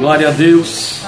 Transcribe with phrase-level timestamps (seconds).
[0.00, 1.02] Glória a Deus.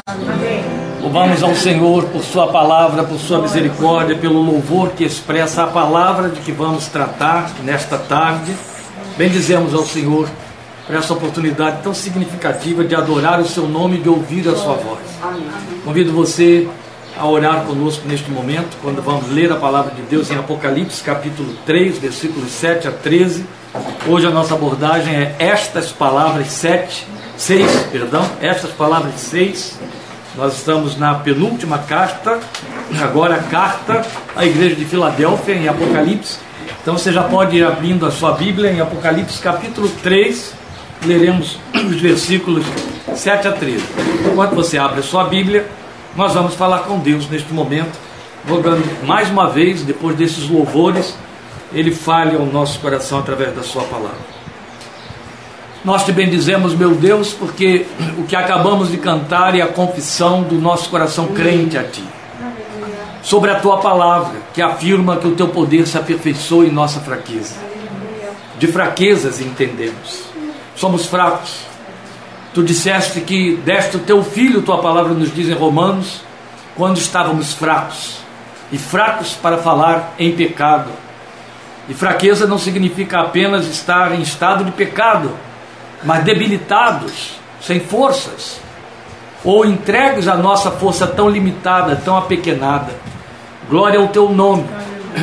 [1.01, 6.29] Louvamos ao Senhor por Sua palavra, por Sua misericórdia, pelo louvor que expressa a palavra
[6.29, 8.55] de que vamos tratar nesta tarde.
[9.17, 10.29] Bendizemos ao Senhor
[10.87, 14.75] por essa oportunidade tão significativa de adorar o Seu nome e de ouvir a Sua
[14.75, 15.01] voz.
[15.87, 16.69] Convido você
[17.17, 21.55] a orar conosco neste momento, quando vamos ler a palavra de Deus em Apocalipse, capítulo
[21.65, 23.47] 3, versículos 7 a 13.
[24.07, 29.79] Hoje a nossa abordagem é estas palavras 7, 6, perdão, estas palavras 6.
[30.37, 32.39] Nós estamos na penúltima carta,
[33.03, 34.05] agora a carta
[34.37, 36.39] à igreja de Filadélfia, em Apocalipse.
[36.83, 40.53] Então você já pode ir abrindo a sua Bíblia em Apocalipse, capítulo 3,
[41.07, 42.67] leremos os versículos
[43.15, 43.85] 7 a 13.
[44.31, 45.67] Enquanto você abre a sua Bíblia,
[46.15, 47.99] nós vamos falar com Deus neste momento,
[48.47, 51.15] rogando mais uma vez, depois desses louvores,
[51.75, 54.33] Ele fale ao nosso coração através da Sua palavra.
[55.85, 57.87] Nós te bendizemos, meu Deus, porque
[58.19, 62.05] o que acabamos de cantar é a confissão do nosso coração crente a Ti.
[63.23, 67.57] Sobre a Tua palavra, que afirma que o Teu poder se aperfeiçoa em nossa fraqueza.
[68.59, 70.23] De fraquezas entendemos.
[70.77, 71.73] Somos fracos,
[72.55, 76.21] Tu disseste que deste o teu filho, tua palavra nos diz em Romanos,
[76.77, 78.19] quando estávamos fracos,
[78.71, 80.91] e fracos para falar em pecado.
[81.89, 85.31] E fraqueza não significa apenas estar em estado de pecado,
[86.05, 88.61] mas debilitados, sem forças,
[89.45, 92.93] ou entregues à nossa força tão limitada, tão apequenada.
[93.69, 94.65] Glória ao teu nome,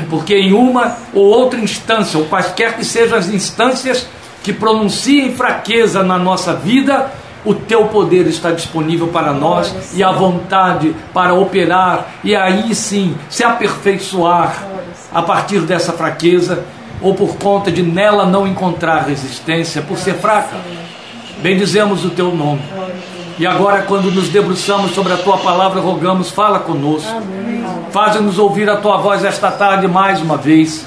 [0.10, 4.08] porque em uma ou outra instância, ou quaisquer que sejam as instâncias
[4.44, 7.12] que pronunciem fraqueza na nossa vida,
[7.46, 13.16] o teu poder está disponível para nós e a vontade para operar e aí sim
[13.30, 14.68] se aperfeiçoar
[15.14, 16.64] a partir dessa fraqueza
[17.02, 20.58] ou por conta de nela não encontrar resistência, por ser fraca.
[21.42, 22.62] Bendizemos o teu nome.
[23.38, 27.22] E agora, quando nos debruçamos sobre a tua palavra, rogamos, fala conosco.
[27.90, 30.86] Faz-nos ouvir a tua voz esta tarde mais uma vez.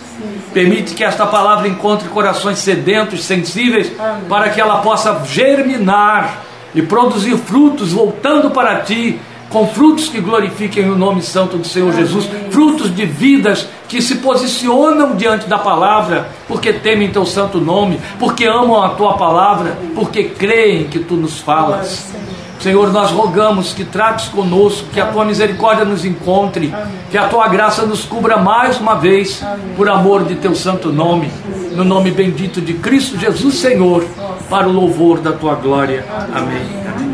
[0.52, 3.90] Permite que esta palavra encontre corações sedentos, sensíveis,
[4.28, 6.42] para que ela possa germinar
[6.74, 9.18] e produzir frutos voltando para ti,
[9.52, 14.16] com frutos que glorifiquem o nome santo do Senhor Jesus, frutos de vidas que se
[14.16, 20.24] posicionam diante da palavra, porque temem teu santo nome, porque amam a tua palavra, porque
[20.24, 22.10] creem que tu nos falas.
[22.58, 26.72] Senhor, nós rogamos que trates conosco, que a tua misericórdia nos encontre,
[27.10, 29.44] que a tua graça nos cubra mais uma vez,
[29.76, 31.30] por amor de teu santo nome,
[31.72, 34.04] no nome bendito de Cristo Jesus, Senhor,
[34.48, 36.06] para o louvor da tua glória.
[36.32, 37.11] Amém.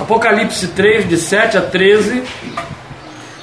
[0.00, 2.22] Apocalipse 3, de 7 a 13.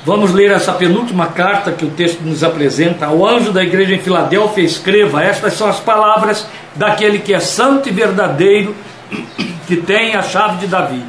[0.05, 3.07] Vamos ler essa penúltima carta que o texto nos apresenta.
[3.07, 7.89] Ao anjo da igreja em Filadélfia, escreva: Estas são as palavras daquele que é santo
[7.89, 8.75] e verdadeiro
[9.67, 11.03] que tem a chave de Davi.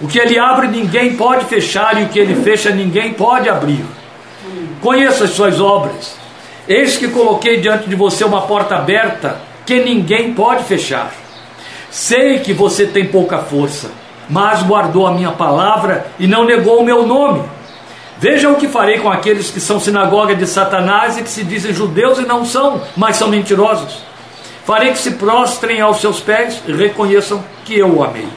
[0.00, 3.84] O que ele abre, ninguém pode fechar, e o que ele fecha, ninguém pode abrir.
[4.80, 6.16] Conheça as suas obras.
[6.66, 11.12] Eis que coloquei diante de você uma porta aberta que ninguém pode fechar.
[11.90, 13.90] Sei que você tem pouca força,
[14.32, 17.42] mas guardou a minha palavra e não negou o meu nome.
[18.18, 21.74] Veja o que farei com aqueles que são sinagoga de Satanás e que se dizem
[21.74, 23.98] judeus e não são, mas são mentirosos.
[24.64, 28.28] Farei que se prostrem aos seus pés e reconheçam que eu o amei.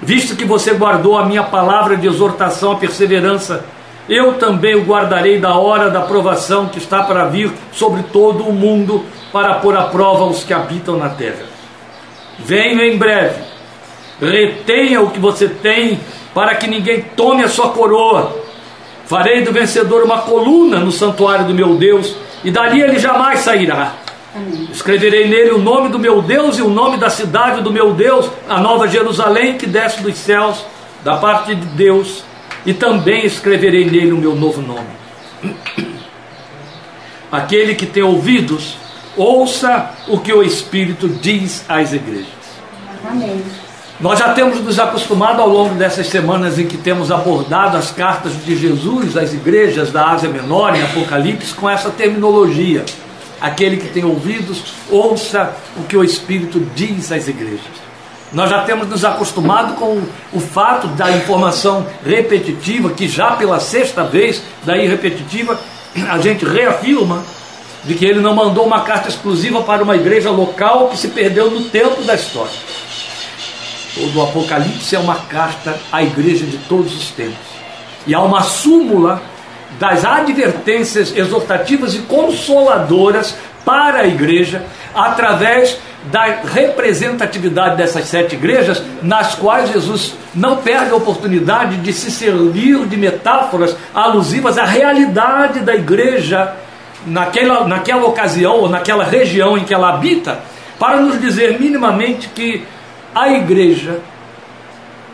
[0.00, 3.64] Visto que você guardou a minha palavra de exortação à perseverança,
[4.08, 8.52] eu também o guardarei da hora da provação que está para vir sobre todo o
[8.52, 11.46] mundo para pôr à prova os que habitam na terra.
[12.38, 13.53] Venho em breve,
[14.20, 16.00] retenha o que você tem,
[16.34, 18.36] para que ninguém tome a sua coroa.
[19.06, 23.94] Farei do vencedor uma coluna no santuário do meu Deus, e dali ele jamais sairá.
[24.72, 28.28] Escreverei nele o nome do meu Deus e o nome da cidade do meu Deus,
[28.48, 30.64] a nova Jerusalém que desce dos céus,
[31.04, 32.24] da parte de Deus,
[32.66, 34.88] e também escreverei nele o meu novo nome.
[37.30, 38.76] Aquele que tem ouvidos,
[39.16, 42.26] ouça o que o Espírito diz às igrejas.
[43.08, 43.42] Amém.
[44.00, 48.32] Nós já temos nos acostumado ao longo dessas semanas em que temos abordado as cartas
[48.44, 52.84] de Jesus às igrejas da Ásia Menor, em Apocalipse, com essa terminologia
[53.44, 57.84] aquele que tem ouvidos, ouça o que o Espírito diz às igrejas.
[58.32, 60.02] Nós já temos nos acostumado com
[60.32, 65.60] o fato da informação repetitiva, que já pela sexta vez, daí repetitiva,
[66.10, 67.22] a gente reafirma
[67.84, 71.50] de que ele não mandou uma carta exclusiva para uma igreja local que se perdeu
[71.50, 72.50] no tempo da história.
[73.96, 77.54] O Apocalipse é uma carta à igreja de todos os tempos.
[78.06, 79.22] E há uma súmula
[79.78, 84.64] das advertências exortativas e consoladoras para a igreja,
[84.94, 85.78] através
[86.10, 92.86] da representatividade dessas sete igrejas, nas quais Jesus não perde a oportunidade de se servir
[92.86, 96.52] de metáforas alusivas à realidade da igreja
[97.06, 100.40] naquela, naquela ocasião ou naquela região em que ela habita,
[100.78, 102.66] para nos dizer minimamente que
[103.14, 104.00] a igreja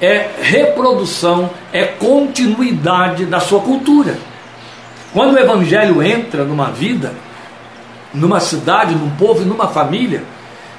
[0.00, 4.16] é reprodução, é continuidade da sua cultura.
[5.12, 7.12] Quando o evangelho entra numa vida,
[8.14, 10.24] numa cidade, num povo e numa família,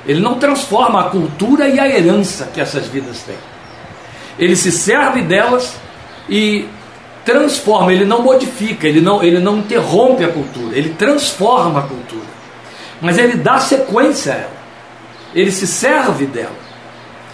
[0.06, 3.38] ele não transforma a cultura e a herança que essas vidas têm.
[4.40, 5.76] Ele se serve delas
[6.28, 6.68] e
[7.24, 12.32] transforma, ele não modifica, ele não, ele não interrompe a cultura, ele transforma a cultura.
[13.00, 14.62] Mas ele dá sequência a ela.
[15.34, 16.61] Ele se serve dela.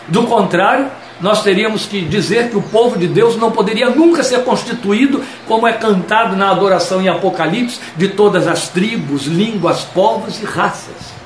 [0.07, 0.87] Do contrário,
[1.19, 5.67] nós teríamos que dizer que o povo de Deus não poderia nunca ser constituído, como
[5.67, 11.17] é cantado na adoração em Apocalipse, de todas as tribos, línguas, povos e raças.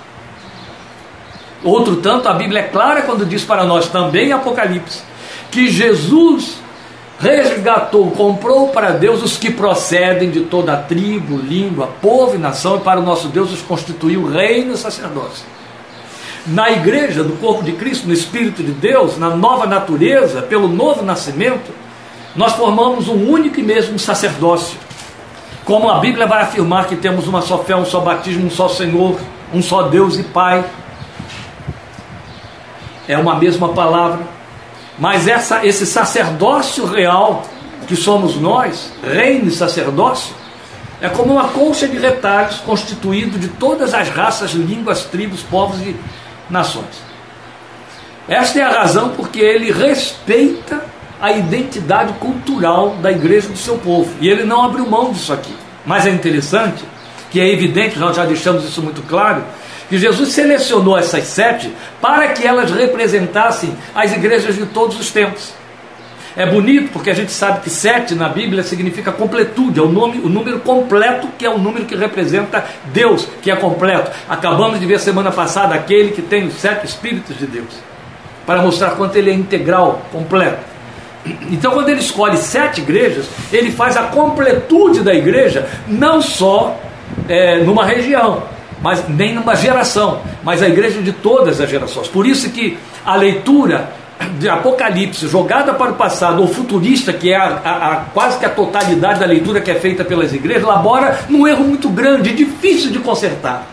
[1.63, 5.03] Outro tanto, a Bíblia é clara quando diz para nós também em Apocalipse
[5.51, 6.55] que Jesus
[7.19, 12.77] resgatou, comprou para Deus os que procedem de toda a tribo, língua, povo e nação,
[12.77, 15.45] e para o nosso Deus os constituiu reino e sacerdócio
[16.45, 21.03] na igreja do corpo de Cristo, no Espírito de Deus, na nova natureza, pelo novo
[21.03, 21.71] nascimento,
[22.35, 24.77] nós formamos um único e mesmo sacerdócio.
[25.65, 28.67] Como a Bíblia vai afirmar que temos uma só fé, um só batismo, um só
[28.67, 29.19] Senhor,
[29.53, 30.63] um só Deus e Pai.
[33.07, 34.21] É uma mesma palavra.
[34.97, 37.43] Mas essa, esse sacerdócio real
[37.87, 40.33] que somos nós, reino e sacerdócio,
[41.01, 45.95] é como uma colcha de retalhos constituído de todas as raças, línguas, tribos, povos e
[46.51, 47.11] nações.
[48.27, 50.85] Esta é a razão porque ele respeita
[51.19, 54.11] a identidade cultural da igreja do seu povo.
[54.19, 55.55] E ele não abriu mão disso aqui.
[55.85, 56.83] Mas é interessante,
[57.29, 59.43] que é evidente, nós já deixamos isso muito claro,
[59.89, 65.53] que Jesus selecionou essas sete para que elas representassem as igrejas de todos os tempos.
[66.35, 70.19] É bonito porque a gente sabe que sete na Bíblia significa completude, é o, nome,
[70.19, 74.11] o número completo que é o número que representa Deus, que é completo.
[74.29, 77.73] Acabamos de ver semana passada aquele que tem os sete Espíritos de Deus,
[78.45, 80.71] para mostrar quanto ele é integral, completo.
[81.51, 86.79] Então, quando ele escolhe sete igrejas, ele faz a completude da igreja, não só
[87.29, 88.43] é, numa região,
[88.81, 92.07] mas nem numa geração, mas a igreja de todas as gerações.
[92.07, 93.91] Por isso que a leitura
[94.37, 98.45] de Apocalipse jogada para o passado ou futurista, que é a, a, a, quase que
[98.45, 102.91] a totalidade da leitura que é feita pelas igrejas, labora num erro muito grande, difícil
[102.91, 103.67] de consertar.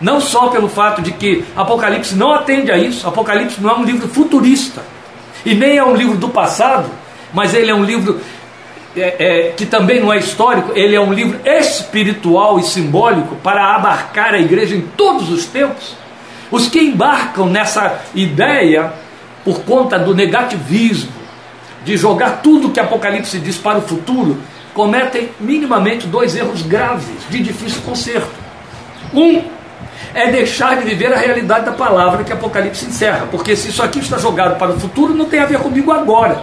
[0.00, 3.84] Não só pelo fato de que Apocalipse não atende a isso, Apocalipse não é um
[3.84, 4.82] livro futurista,
[5.44, 6.90] e nem é um livro do passado,
[7.32, 8.20] mas ele é um livro
[8.96, 13.74] é, é, que também não é histórico, ele é um livro espiritual e simbólico para
[13.74, 15.96] abarcar a igreja em todos os tempos.
[16.50, 18.92] Os que embarcam nessa ideia
[19.44, 21.12] por conta do negativismo,
[21.84, 24.38] de jogar tudo que Apocalipse diz para o futuro,
[24.74, 28.30] cometem minimamente dois erros graves, de difícil conserto.
[29.12, 29.42] Um
[30.14, 33.98] é deixar de viver a realidade da palavra que Apocalipse encerra, porque se isso aqui
[33.98, 36.42] está jogado para o futuro, não tem a ver comigo agora.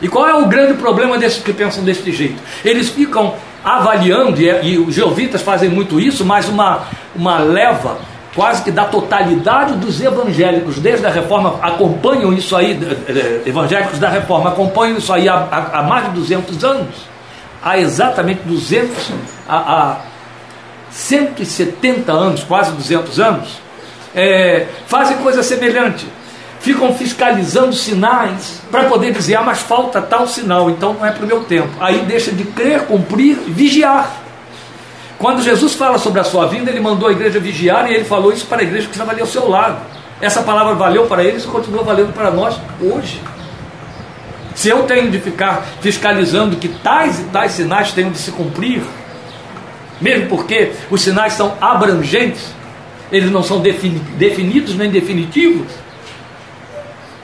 [0.00, 2.40] E qual é o grande problema desses que pensam desse jeito?
[2.64, 3.34] Eles ficam
[3.64, 6.84] avaliando, e, e os geovitas fazem muito isso, mas uma,
[7.16, 7.98] uma leva
[8.38, 13.98] quase que da totalidade dos evangélicos, desde a reforma, acompanham isso aí, eh, eh, evangélicos
[13.98, 15.34] da reforma, acompanham isso aí há,
[15.72, 16.94] há, mais de 200 anos,
[17.60, 19.10] há exatamente 200,
[19.48, 19.96] há, há
[20.88, 23.48] 170 anos, quase 200 anos,
[24.14, 26.06] é, fazem coisa semelhante.
[26.60, 31.24] Ficam fiscalizando sinais para poder dizer, ah, mas falta tal sinal, então não é para
[31.24, 31.70] o meu tempo.
[31.80, 34.27] Aí deixa de crer, cumprir, vigiar.
[35.18, 38.32] Quando Jesus fala sobre a sua vinda, ele mandou a igreja vigiar e ele falou
[38.32, 39.78] isso para a igreja que estava ali ao seu lado.
[40.20, 43.20] Essa palavra valeu para eles e continua valendo para nós hoje.
[44.54, 48.82] Se eu tenho de ficar fiscalizando que tais e tais sinais tenham de se cumprir,
[50.00, 52.54] mesmo porque os sinais são abrangentes,
[53.10, 55.66] eles não são definidos nem definitivos,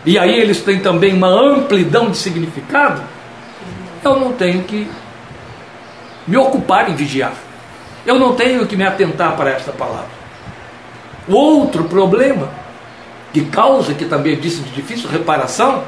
[0.04, 3.02] e aí eles têm também uma amplidão de significado,
[4.04, 4.88] eu não tenho que
[6.26, 7.34] me ocupar em vigiar.
[8.06, 10.24] Eu não tenho que me atentar para esta palavra.
[11.26, 12.50] O outro problema,
[13.32, 15.84] que causa, que também disse de difícil reparação,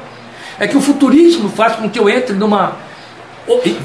[0.59, 2.75] é que o futurismo faz com que eu entre numa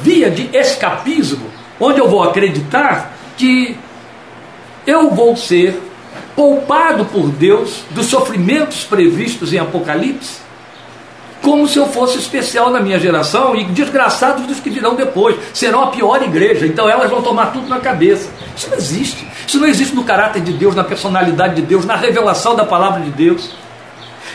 [0.02, 1.46] via de escapismo,
[1.78, 3.76] onde eu vou acreditar que
[4.86, 5.80] eu vou ser
[6.34, 10.41] poupado por Deus dos sofrimentos previstos em Apocalipse
[11.42, 15.36] como se eu fosse especial na minha geração e desgraçados dos que virão depois.
[15.52, 18.30] Serão a pior igreja, então elas vão tomar tudo na cabeça.
[18.56, 19.26] Isso não existe.
[19.46, 23.00] Isso não existe no caráter de Deus, na personalidade de Deus, na revelação da palavra
[23.00, 23.50] de Deus.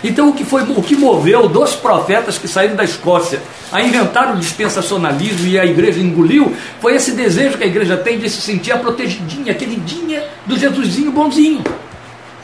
[0.04, 4.36] Então, o que, foi, o que moveu dos profetas que saíram da Escócia a inventar
[4.36, 8.42] o dispensacionalismo e a igreja engoliu, foi esse desejo que a igreja tem de se
[8.42, 11.64] sentir a protegidinha, queridinha do Jesusinho bonzinho.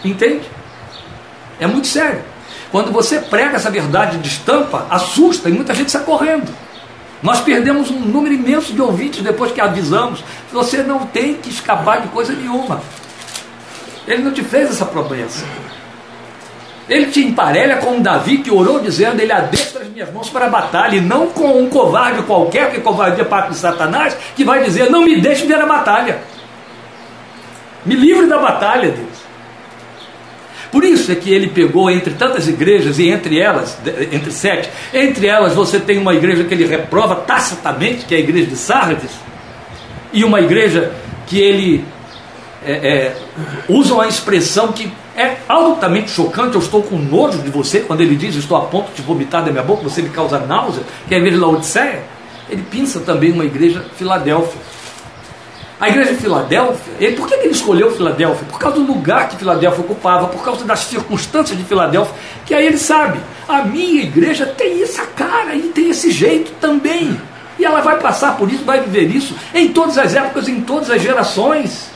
[0.04, 0.50] Entende?
[1.60, 2.33] É muito sério.
[2.74, 6.52] Quando você prega essa verdade de estampa, assusta e muita gente sai correndo.
[7.22, 10.24] Nós perdemos um número imenso de ouvintes depois que avisamos.
[10.52, 12.82] Você não tem que escapar de coisa nenhuma.
[14.08, 15.46] Ele não te fez essa promessa.
[16.90, 20.48] Ele te emparelha com um Davi que orou dizendo: Ele adestra as minhas mãos para
[20.48, 24.64] a batalha, e não com um covarde qualquer, que covardia parte de Satanás, que vai
[24.64, 26.24] dizer: Não me deixe ver a batalha.
[27.86, 29.13] Me livre da batalha, Deus.
[30.74, 33.78] Por isso é que ele pegou entre tantas igrejas, e entre elas,
[34.12, 38.20] entre sete, entre elas você tem uma igreja que ele reprova tacitamente, que é a
[38.20, 39.12] igreja de Sardes,
[40.12, 40.92] e uma igreja
[41.28, 41.86] que ele
[42.66, 43.16] é, é,
[43.70, 46.56] usa uma expressão que é altamente chocante.
[46.56, 49.52] Eu estou com nojo de você quando ele diz: Estou a ponto de vomitar da
[49.52, 52.02] minha boca, você me causa náusea, que é a igreja de Laodiceia.
[52.50, 54.60] Ele pensa também uma igreja Filadélfia.
[55.84, 58.48] A igreja de Filadélfia, ele, por que ele escolheu Filadélfia?
[58.50, 62.68] Por causa do lugar que Filadélfia ocupava, por causa das circunstâncias de Filadélfia, que aí
[62.68, 67.20] ele sabe, a minha igreja tem essa cara e tem esse jeito também.
[67.60, 70.90] E ela vai passar por isso, vai viver isso em todas as épocas, em todas
[70.90, 71.92] as gerações.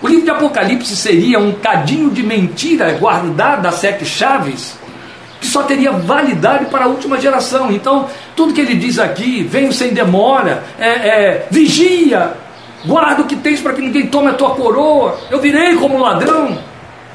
[0.00, 4.77] O livro de Apocalipse seria um cadinho de mentira guardada a sete chaves,
[5.48, 7.70] só teria validade para a última geração.
[7.72, 12.32] Então, tudo que ele diz aqui, venho sem demora, é, é, vigia,
[12.84, 16.58] guarda o que tens para que ninguém tome a tua coroa, eu virei como ladrão,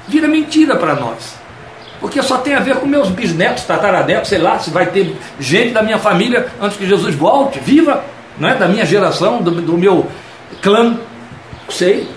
[0.07, 1.35] vira mentira para nós.
[1.99, 5.71] Porque só tem a ver com meus bisnetos, tataranetos, sei lá, se vai ter gente
[5.71, 8.03] da minha família antes que Jesus volte, viva,
[8.37, 8.55] não é?
[8.55, 10.05] da minha geração, do, do meu
[10.61, 10.97] clã,
[11.69, 12.09] sei.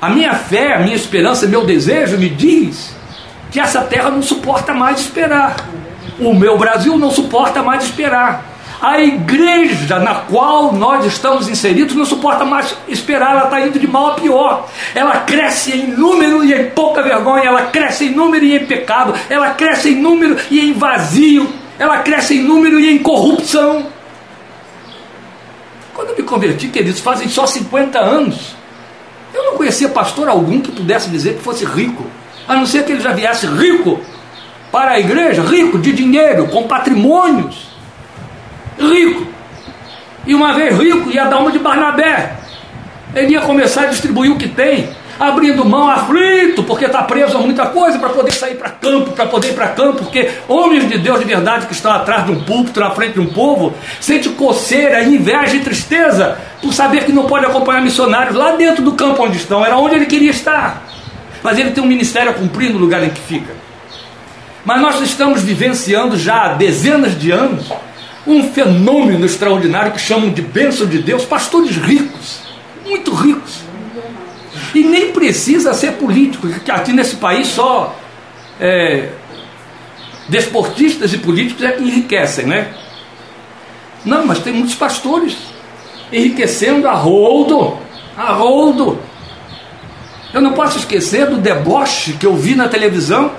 [0.00, 2.94] A minha fé, a minha esperança, meu desejo me diz
[3.54, 5.54] que essa terra não suporta mais esperar.
[6.18, 8.44] O meu Brasil não suporta mais esperar.
[8.82, 13.86] A igreja na qual nós estamos inseridos não suporta mais esperar, ela está indo de
[13.86, 14.68] mal a pior.
[14.92, 19.14] Ela cresce em número e em pouca vergonha, ela cresce em número e em pecado,
[19.30, 23.86] ela cresce em número e em vazio, ela cresce em número e em corrupção.
[25.94, 28.56] Quando eu me converti, queridos, fazem só 50 anos.
[29.32, 32.04] Eu não conhecia pastor algum que pudesse dizer que fosse rico,
[32.46, 34.00] a não ser que ele já viesse rico
[34.70, 37.68] para a igreja, rico de dinheiro, com patrimônios,
[38.78, 39.26] rico.
[40.26, 42.34] E uma vez rico, ia dar uma de Barnabé.
[43.14, 47.40] Ele ia começar a distribuir o que tem abrindo mão aflito, porque está preso a
[47.40, 50.98] muita coisa para poder sair para campo, para poder ir para campo, porque homens de
[50.98, 54.28] Deus de verdade que estão atrás de um púlpito, na frente de um povo, sente
[54.30, 59.22] coceira, inveja e tristeza por saber que não pode acompanhar missionários lá dentro do campo
[59.22, 60.82] onde estão, era onde ele queria estar.
[61.44, 63.54] Mas ele tem um ministério a cumprir no lugar em que fica.
[64.64, 67.70] Mas nós estamos vivenciando já há dezenas de anos
[68.26, 72.38] um fenômeno extraordinário que chamam de bênção de Deus, pastores ricos,
[72.84, 73.64] muito ricos
[74.74, 77.96] e nem precisa ser político, porque aqui nesse país só
[78.60, 79.10] é,
[80.28, 82.74] desportistas e políticos é que enriquecem, né?
[84.04, 85.36] Não, mas tem muitos pastores
[86.12, 87.78] enriquecendo a roldo,
[88.16, 88.98] a roldo.
[90.34, 93.30] Eu não posso esquecer do deboche que eu vi na televisão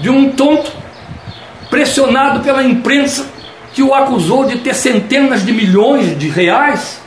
[0.00, 0.72] de um tonto
[1.70, 3.28] pressionado pela imprensa
[3.72, 7.00] que o acusou de ter centenas de milhões de reais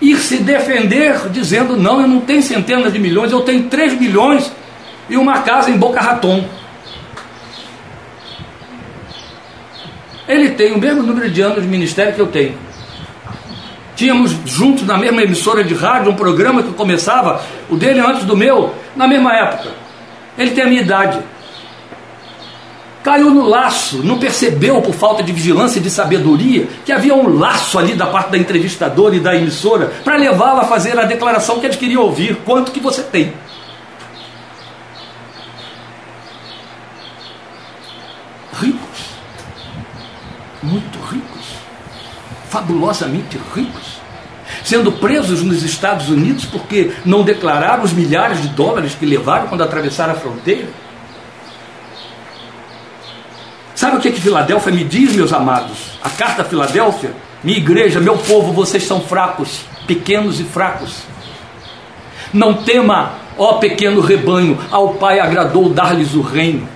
[0.00, 4.52] ir se defender dizendo: não, eu não tenho centenas de milhões, eu tenho 3 milhões
[5.10, 6.44] e uma casa em Boca Raton.
[10.28, 12.54] Ele tem o mesmo número de anos de ministério que eu tenho.
[13.96, 18.36] Tínhamos juntos na mesma emissora de rádio um programa que começava, o dele antes do
[18.36, 19.70] meu, na mesma época.
[20.36, 21.22] Ele tem a minha idade
[23.04, 27.38] caiu no laço, não percebeu por falta de vigilância e de sabedoria que havia um
[27.38, 31.60] laço ali da parte da entrevistadora e da emissora para levá-la a fazer a declaração
[31.60, 33.34] que eles queriam ouvir, quanto que você tem.
[38.58, 39.04] Ricos,
[40.62, 40.98] muito
[42.54, 44.00] fabulosamente ricos,
[44.62, 49.62] sendo presos nos Estados Unidos porque não declararam os milhares de dólares que levaram quando
[49.62, 50.68] atravessaram a fronteira
[53.74, 55.98] Sabe o que, que Filadélfia me diz, meus amados?
[56.02, 61.02] A carta a Filadélfia, minha igreja, meu povo, vocês são fracos, pequenos e fracos.
[62.32, 66.68] Não tema, ó pequeno rebanho, ao Pai agradou dar-lhes o reino.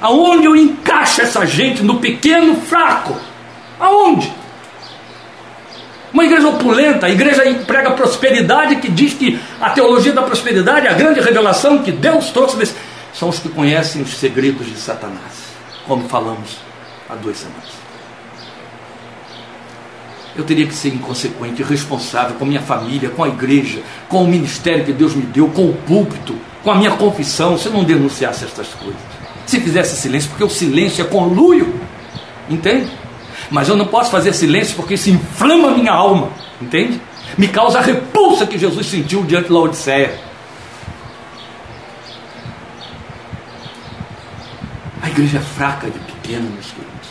[0.00, 3.16] Aonde eu encaixo essa gente no pequeno fraco?
[3.80, 4.32] Aonde?
[6.12, 10.92] Uma igreja opulenta, a igreja prega prosperidade, que diz que a teologia da prosperidade, a
[10.92, 12.74] grande revelação que Deus trouxe, desse,
[13.14, 15.32] são os que conhecem os segredos de Satanás,
[15.86, 16.58] como falamos
[17.08, 17.82] há duas semanas.
[20.36, 24.28] Eu teria que ser inconsequente, irresponsável com a minha família, com a igreja, com o
[24.28, 27.84] ministério que Deus me deu, com o púlpito, com a minha confissão, se eu não
[27.84, 29.00] denunciasse estas coisas.
[29.46, 31.78] Se fizesse silêncio, porque o silêncio é conluio,
[32.48, 32.90] entende?
[33.52, 36.30] Mas eu não posso fazer silêncio porque isso inflama minha alma,
[36.60, 36.98] entende?
[37.36, 40.18] Me causa a repulsa que Jesus sentiu diante da Odisseia.
[45.02, 47.08] A igreja é fraca de pequena, meus queridos.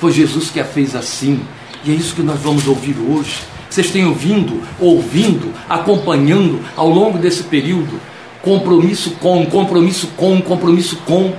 [0.00, 1.40] Foi Jesus que a fez assim.
[1.84, 3.38] E é isso que nós vamos ouvir hoje.
[3.68, 8.00] Vocês têm ouvindo, ouvindo, acompanhando ao longo desse período.
[8.42, 11.32] Compromisso com, compromisso com, compromisso com.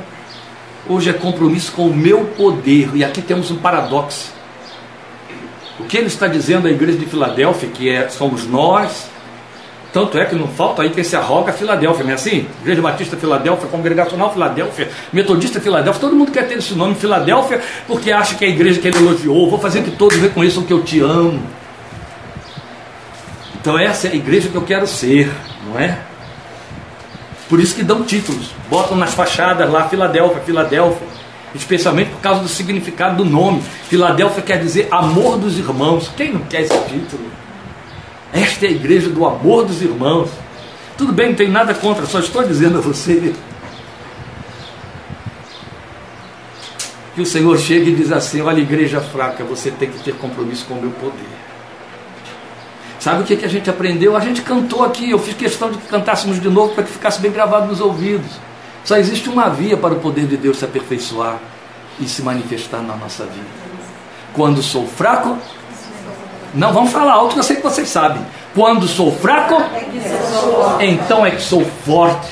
[0.88, 2.90] Hoje é compromisso com o meu poder.
[2.94, 4.32] E aqui temos um paradoxo.
[5.80, 9.10] O que ele está dizendo à igreja de Filadélfia, que é, somos nós,
[9.94, 12.48] tanto é que não falta aí quem se arroga Filadélfia, não é assim?
[12.62, 18.12] Igreja Batista Filadélfia, Congregacional Filadélfia, Metodista Filadélfia, todo mundo quer ter esse nome Filadélfia porque
[18.12, 19.50] acha que é a igreja que ele elogiou.
[19.50, 21.42] Vou fazer que todos reconheçam que eu te amo.
[23.60, 25.30] Então essa é a igreja que eu quero ser,
[25.68, 25.98] não é?
[27.52, 31.06] Por isso que dão títulos, botam nas fachadas lá Filadélfia, Filadélfia,
[31.54, 33.62] especialmente por causa do significado do nome.
[33.90, 36.10] Filadélfia quer dizer amor dos irmãos.
[36.16, 37.30] Quem não quer esse título?
[38.32, 40.30] Esta é a igreja do amor dos irmãos.
[40.98, 43.34] Tudo bem, não tem nada contra, só estou dizendo a você
[47.14, 50.64] que o Senhor chega e diz assim: Olha, igreja fraca, você tem que ter compromisso
[50.70, 51.51] com o meu poder.
[53.02, 54.16] Sabe o que, que a gente aprendeu?
[54.16, 57.20] A gente cantou aqui, eu fiz questão de que cantássemos de novo para que ficasse
[57.20, 58.30] bem gravado nos ouvidos.
[58.86, 61.40] Só existe uma via para o poder de Deus se aperfeiçoar
[62.00, 63.48] e se manifestar na nossa vida.
[64.34, 65.36] Quando sou fraco,
[66.54, 68.22] não, vamos falar alto eu sei que vocês sabem.
[68.54, 69.56] Quando sou fraco,
[70.80, 72.30] então é que sou forte.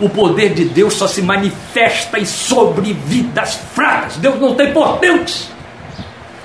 [0.00, 4.16] O poder de Deus só se manifesta em sobre vidas fracas.
[4.16, 5.50] Deus não tem potentes.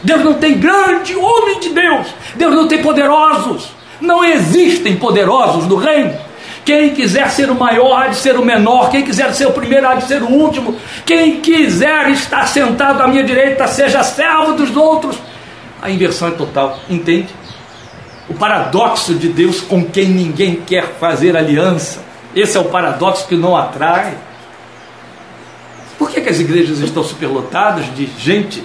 [0.03, 2.07] Deus não tem grande homem de Deus.
[2.35, 3.69] Deus não tem poderosos.
[4.01, 6.13] Não existem poderosos no reino.
[6.65, 8.89] Quem quiser ser o maior há de ser o menor.
[8.89, 10.75] Quem quiser ser o primeiro há de ser o último.
[11.05, 15.17] Quem quiser estar sentado à minha direita, seja servo dos outros
[15.83, 16.79] a inversão é total.
[16.89, 17.27] Entende?
[18.29, 22.01] O paradoxo de Deus com quem ninguém quer fazer aliança.
[22.33, 24.17] Esse é o paradoxo que não atrai.
[25.99, 28.63] Por que, que as igrejas estão superlotadas de gente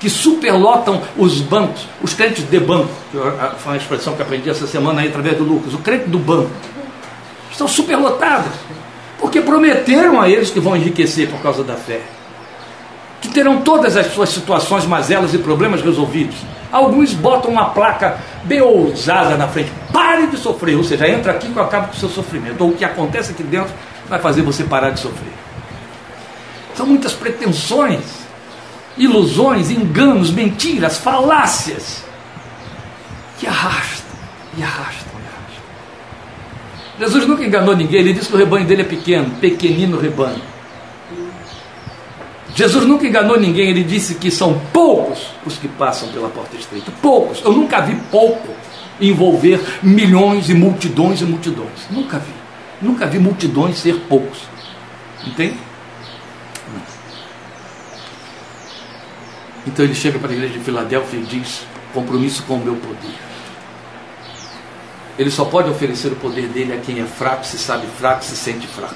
[0.00, 2.90] que superlotam os bancos, os crentes de banco?
[3.12, 5.74] Foi uma expressão que aprendi essa semana aí através do Lucas.
[5.74, 6.50] O crente do banco.
[7.52, 8.52] Estão superlotadas.
[9.20, 12.00] Porque prometeram a eles que vão enriquecer por causa da fé
[13.20, 16.36] que terão todas as suas situações, mazelas e problemas resolvidos.
[16.72, 19.70] Alguns botam uma placa bem ousada na frente.
[19.92, 22.62] Pare de sofrer, ou seja, entra aqui que eu acabo com o seu sofrimento.
[22.62, 23.72] Ou o que acontece aqui dentro
[24.08, 25.32] vai fazer você parar de sofrer.
[26.74, 28.19] São muitas pretensões,
[28.96, 32.04] ilusões, enganos, mentiras, falácias
[33.38, 34.10] que arrastam
[34.56, 35.64] e arrastam e arrastam.
[36.98, 40.42] Jesus nunca enganou ninguém, ele disse que o rebanho dele é pequeno, pequenino rebanho.
[42.54, 46.92] Jesus nunca enganou ninguém, ele disse que são poucos os que passam pela porta estreita.
[47.00, 47.40] Poucos.
[47.44, 48.48] Eu nunca vi pouco
[49.00, 51.88] envolver milhões e multidões e multidões.
[51.90, 52.32] Nunca vi.
[52.82, 54.40] Nunca vi multidões ser poucos.
[55.26, 55.56] Entende?
[59.66, 63.14] Então ele chega para a igreja de Filadélfia e diz: compromisso com o meu poder.
[65.18, 68.36] Ele só pode oferecer o poder dele a quem é fraco, se sabe fraco, se
[68.36, 68.94] sente fraco.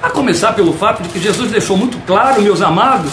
[0.00, 3.12] A começar pelo fato de que Jesus deixou muito claro, meus amados,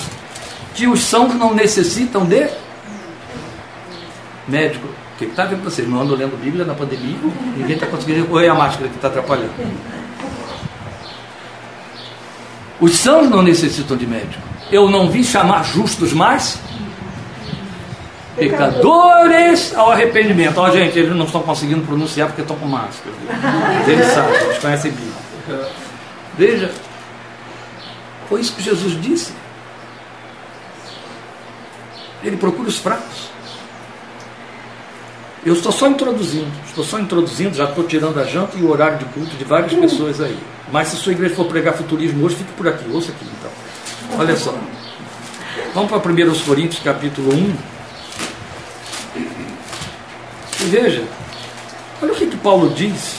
[0.75, 2.47] que os sãos não necessitam de
[4.47, 4.87] médico.
[4.87, 5.87] O que está vendo vocês?
[5.87, 7.17] Não andam lendo Bíblia na pandemia?
[7.55, 9.53] Ninguém está conseguindo correr a máscara que está atrapalhando.
[12.79, 14.50] Os sãos não necessitam de médico.
[14.71, 16.59] Eu não vim chamar justos mais
[18.35, 20.57] pecadores ao arrependimento.
[20.57, 23.15] Ó, oh, gente, eles não estão conseguindo pronunciar porque estão com máscara.
[23.87, 25.71] Eles sabem, eles conhecem Bíblia.
[26.37, 26.71] Veja,
[28.29, 29.33] foi isso que Jesus disse.
[32.23, 33.31] Ele procura os fracos.
[35.43, 38.99] Eu estou só introduzindo, estou só introduzindo, já estou tirando a janta e o horário
[38.99, 40.37] de culto de várias pessoas aí.
[40.71, 43.51] Mas se sua igreja for pregar futurismo hoje, fique por aqui, ouça aqui então.
[44.17, 44.53] Olha só.
[45.73, 47.55] Vamos para 1 Coríntios capítulo 1.
[50.61, 51.03] E veja,
[52.01, 53.15] olha o que, que Paulo diz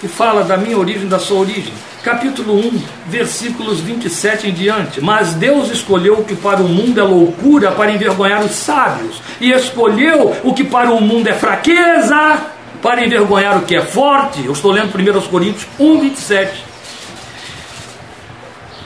[0.00, 1.72] que fala da minha origem, da sua origem.
[2.02, 5.00] capítulo 1, versículos 27 em diante.
[5.00, 9.50] Mas Deus escolheu o que para o mundo é loucura para envergonhar os sábios, e
[9.50, 12.46] escolheu o que para o mundo é fraqueza
[12.80, 14.44] para envergonhar o que é forte.
[14.44, 16.67] Eu estou lendo 1 Coríntios 1, 27.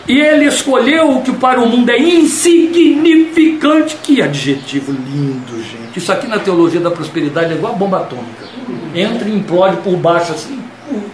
[0.09, 3.97] E ele escolheu o que para o mundo é insignificante.
[4.03, 5.99] Que adjetivo lindo, gente.
[5.99, 8.45] Isso aqui na teologia da prosperidade é igual a bomba atômica.
[8.95, 10.61] Entra e implode por baixo assim,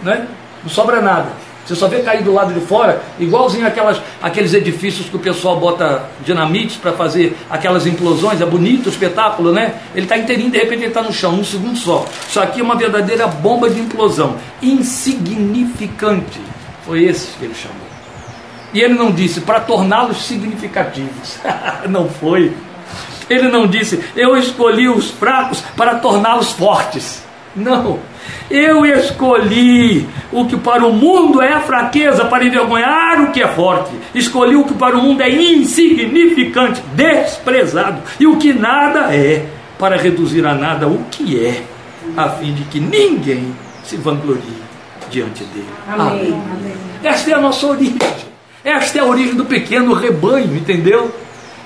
[0.03, 0.27] né?
[0.63, 1.29] não sobra nada.
[1.65, 5.59] Você só vê cair do lado de fora, igualzinho aquelas, aqueles edifícios que o pessoal
[5.59, 9.75] bota dinamites para fazer aquelas implosões, é bonito o espetáculo, né?
[9.93, 12.07] Ele está inteirinho, de repente ele está no chão, um segundo só.
[12.27, 14.35] Isso aqui é uma verdadeira bomba de implosão.
[14.63, 16.41] Insignificante.
[16.87, 17.88] Foi esse que ele chamou.
[18.73, 21.39] E ele não disse para torná-los significativos.
[21.89, 22.53] não foi.
[23.29, 27.23] Ele não disse, eu escolhi os fracos para torná-los fortes.
[27.55, 27.99] Não.
[28.49, 33.91] Eu escolhi o que para o mundo é fraqueza, para envergonhar o que é forte.
[34.13, 39.45] Escolhi o que para o mundo é insignificante, desprezado, e o que nada é,
[39.77, 41.63] para reduzir a nada o que é,
[42.17, 43.53] a fim de que ninguém
[43.83, 44.61] se vanglorie
[45.09, 45.69] diante dele.
[45.87, 46.33] Amém.
[46.33, 46.73] Amém.
[47.03, 48.28] Esta é a nossa origem.
[48.69, 51.13] Esta é a origem do pequeno rebanho, entendeu?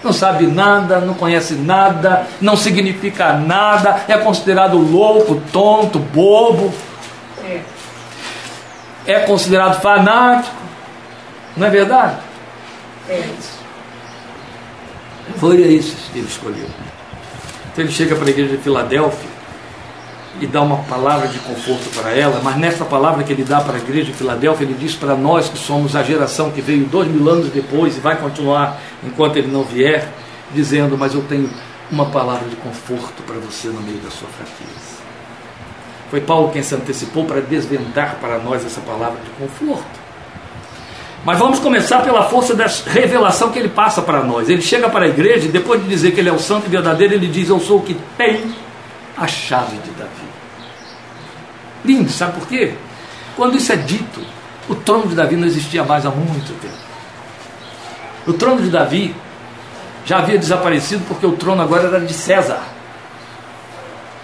[0.03, 6.73] não sabe nada, não conhece nada, não significa nada, é considerado louco, tonto, bobo,
[7.45, 7.61] é,
[9.05, 10.55] é considerado fanático,
[11.55, 12.17] não é verdade?
[13.09, 13.23] É.
[15.37, 16.67] Foi isso que ele escolheu.
[17.71, 19.32] Então ele chega para a igreja de Filadélfia
[20.41, 23.75] e dá uma palavra de conforto para ela, mas nessa palavra que ele dá para
[23.75, 27.07] a igreja de Filadélfia, ele diz para nós que somos a geração que veio dois
[27.07, 30.09] mil anos depois e vai continuar enquanto ele não vier,
[30.51, 31.49] dizendo: Mas eu tenho
[31.91, 34.93] uma palavra de conforto para você no meio da sua fraqueza.
[36.09, 40.03] Foi Paulo quem se antecipou para desvendar para nós essa palavra de conforto.
[41.25, 44.49] Mas vamos começar pela força da revelação que ele passa para nós.
[44.49, 46.69] Ele chega para a igreja e depois de dizer que ele é o santo e
[46.69, 48.43] verdadeiro, ele diz: Eu sou o que tem
[49.17, 50.22] a chave de Davi.
[51.83, 52.73] Lindo, sabe por quê?
[53.35, 54.21] Quando isso é dito,
[54.69, 56.73] o trono de Davi não existia mais há muito tempo.
[58.25, 59.15] O trono de Davi
[60.05, 62.61] já havia desaparecido porque o trono agora era de César.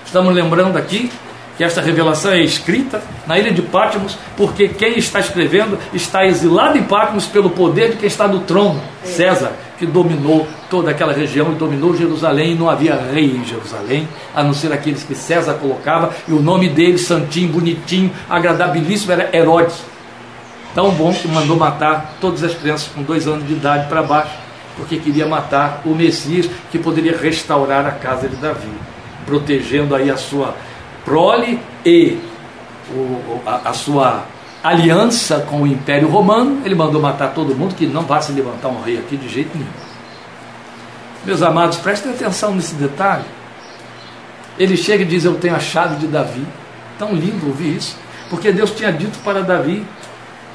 [0.06, 1.12] Estamos lembrando aqui
[1.60, 6.78] que esta revelação é escrita na ilha de Patmos, porque quem está escrevendo está exilado
[6.78, 11.52] em Patmos pelo poder de quem está no trono, César, que dominou toda aquela região
[11.52, 15.56] e dominou Jerusalém, e não havia rei em Jerusalém, a não ser aqueles que César
[15.56, 19.84] colocava, e o nome dele, santinho, bonitinho, agradabilíssimo, era Herodes.
[20.74, 24.32] Tão bom que mandou matar todas as crianças com dois anos de idade para baixo,
[24.78, 28.72] porque queria matar o Messias que poderia restaurar a casa de Davi,
[29.26, 30.56] protegendo aí a sua
[31.10, 32.20] prole e
[32.92, 34.26] o, a, a, sua
[34.64, 38.68] aliança com o Império Romano, ele mandou matar todo mundo, que não vai se levantar
[38.68, 39.72] um rei aqui de jeito nenhum.
[41.26, 43.26] Meus amados, prestem atenção nesse detalhe.
[44.60, 46.46] Ele chega e diz: Eu tenho a chave de Davi.
[47.00, 47.98] Tão lindo ouvir isso,
[48.30, 49.84] porque Deus tinha dito para Davi: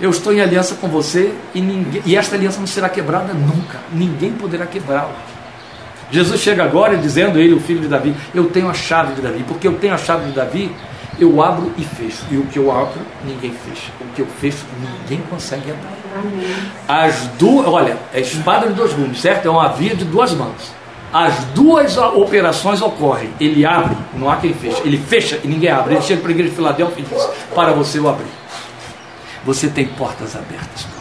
[0.01, 3.81] Eu estou em aliança com você e, ninguém, e esta aliança não será quebrada nunca,
[3.93, 5.34] ninguém poderá quebrá-la.
[6.15, 9.45] Jesus chega agora dizendo, ele, o filho de Davi, eu tenho a chave de Davi,
[9.49, 10.71] porque eu tenho a chave de Davi,
[11.19, 12.25] eu abro e fecho.
[12.31, 13.91] E o que eu abro, ninguém fecha.
[14.01, 15.93] O que eu fecho, ninguém consegue entrar.
[16.87, 19.47] As duas, olha, é espada de dois gumes, certo?
[19.47, 20.73] É uma via de duas mãos.
[21.13, 23.31] As duas operações ocorrem.
[23.41, 24.83] Ele abre, não há quem feche.
[24.85, 25.95] Ele fecha e ninguém abre.
[25.95, 28.31] Ele chega para a igreja de Filadélfia e diz: Para você eu abrir.
[29.45, 30.94] Você tem portas abertas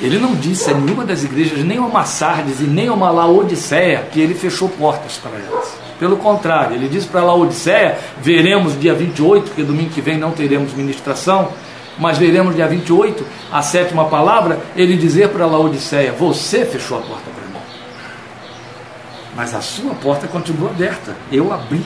[0.00, 3.10] Ele não disse a nenhuma das igrejas, nem a uma Sardes e nem a uma
[3.10, 5.76] Laodiceia, que ele fechou portas para elas.
[5.98, 10.74] Pelo contrário, ele disse para Laodiceia: veremos dia 28, porque domingo que vem não teremos
[10.74, 11.50] ministração,
[11.98, 17.30] mas veremos dia 28, a sétima palavra, ele dizer para Laodiceia: Você fechou a porta
[17.30, 17.64] para mim,
[19.36, 21.16] mas a sua porta continua aberta.
[21.30, 21.84] Eu abri,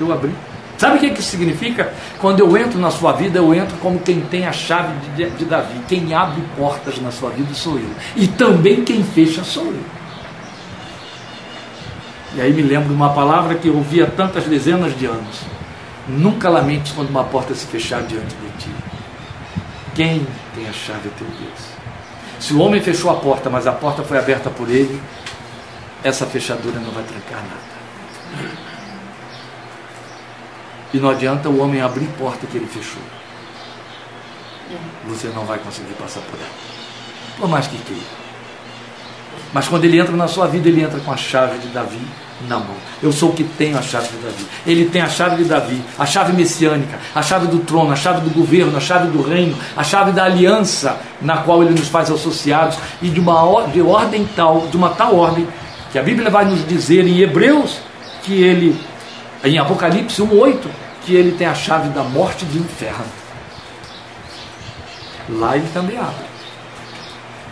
[0.00, 0.34] eu abri.
[0.80, 1.92] Sabe o que, que significa?
[2.18, 5.44] Quando eu entro na sua vida, eu entro como quem tem a chave de, de
[5.44, 5.78] Davi.
[5.86, 7.90] Quem abre portas na sua vida sou eu.
[8.16, 9.84] E também quem fecha sou eu.
[12.34, 15.42] E aí me lembro de uma palavra que eu ouvi há tantas dezenas de anos.
[16.08, 18.70] Nunca lamente quando uma porta se fechar diante de ti.
[19.94, 21.60] Quem tem a chave é teu Deus.
[22.38, 24.98] Se o homem fechou a porta, mas a porta foi aberta por ele,
[26.02, 28.60] essa fechadura não vai trancar nada.
[30.92, 33.02] E não adianta o homem abrir porta que ele fechou.
[35.08, 36.48] Você não vai conseguir passar por ela.
[37.38, 38.20] Por mais que queira.
[39.52, 42.00] Mas quando ele entra na sua vida, ele entra com a chave de Davi
[42.48, 42.76] na mão.
[43.02, 44.46] Eu sou o que tenho a chave de Davi.
[44.66, 48.20] Ele tem a chave de Davi, a chave messiânica, a chave do trono, a chave
[48.20, 52.10] do governo, a chave do reino, a chave da aliança na qual ele nos faz
[52.10, 55.46] associados e de uma de ordem tal, de uma tal ordem
[55.90, 57.78] que a Bíblia vai nos dizer em Hebreus
[58.22, 58.78] que ele
[59.44, 60.68] em Apocalipse 1:8
[61.04, 63.06] que ele tem a chave da morte e do inferno.
[65.28, 66.26] Lá ele também abre.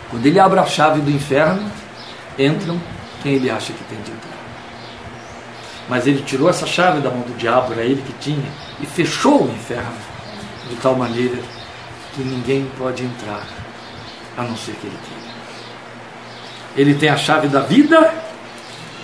[0.09, 1.71] Quando ele abre a chave do inferno,
[2.37, 2.79] entram
[3.21, 4.37] quem ele acha que tem de entrar.
[5.87, 9.43] Mas ele tirou essa chave da mão do diabo, era ele que tinha, e fechou
[9.43, 9.97] o inferno
[10.69, 11.37] de tal maneira
[12.13, 13.43] que ninguém pode entrar,
[14.37, 15.29] a não ser que ele queira.
[16.75, 18.13] Ele tem a chave da vida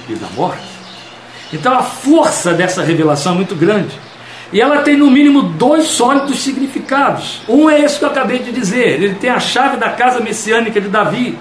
[0.08, 0.75] e da morte.
[1.54, 4.00] Então a força dessa revelação é muito grande.
[4.52, 7.42] E ela tem no mínimo dois sólidos significados.
[7.48, 9.02] Um é esse que eu acabei de dizer.
[9.02, 11.38] Ele tem a chave da casa messiânica de Davi,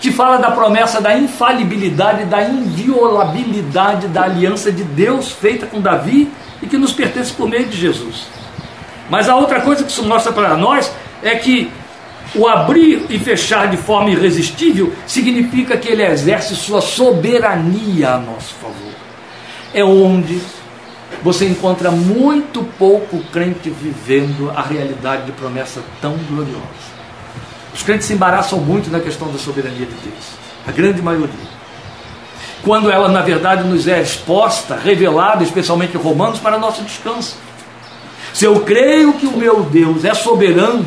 [0.00, 6.30] que fala da promessa da infalibilidade, da inviolabilidade da aliança de Deus feita com Davi
[6.62, 8.28] e que nos pertence por meio de Jesus.
[9.10, 11.70] Mas a outra coisa que isso mostra para nós é que
[12.34, 18.54] o abrir e fechar de forma irresistível significa que ele exerce sua soberania a nosso
[18.54, 18.97] favor.
[19.74, 20.40] É onde
[21.22, 26.98] você encontra muito pouco crente vivendo a realidade de promessa tão gloriosa.
[27.74, 30.24] Os crentes se embaraçam muito na questão da soberania de Deus,
[30.66, 31.58] a grande maioria.
[32.62, 37.36] Quando ela, na verdade, nos é exposta, revelada, especialmente em Romanos, para nosso descanso.
[38.34, 40.84] Se eu creio que o meu Deus é soberano,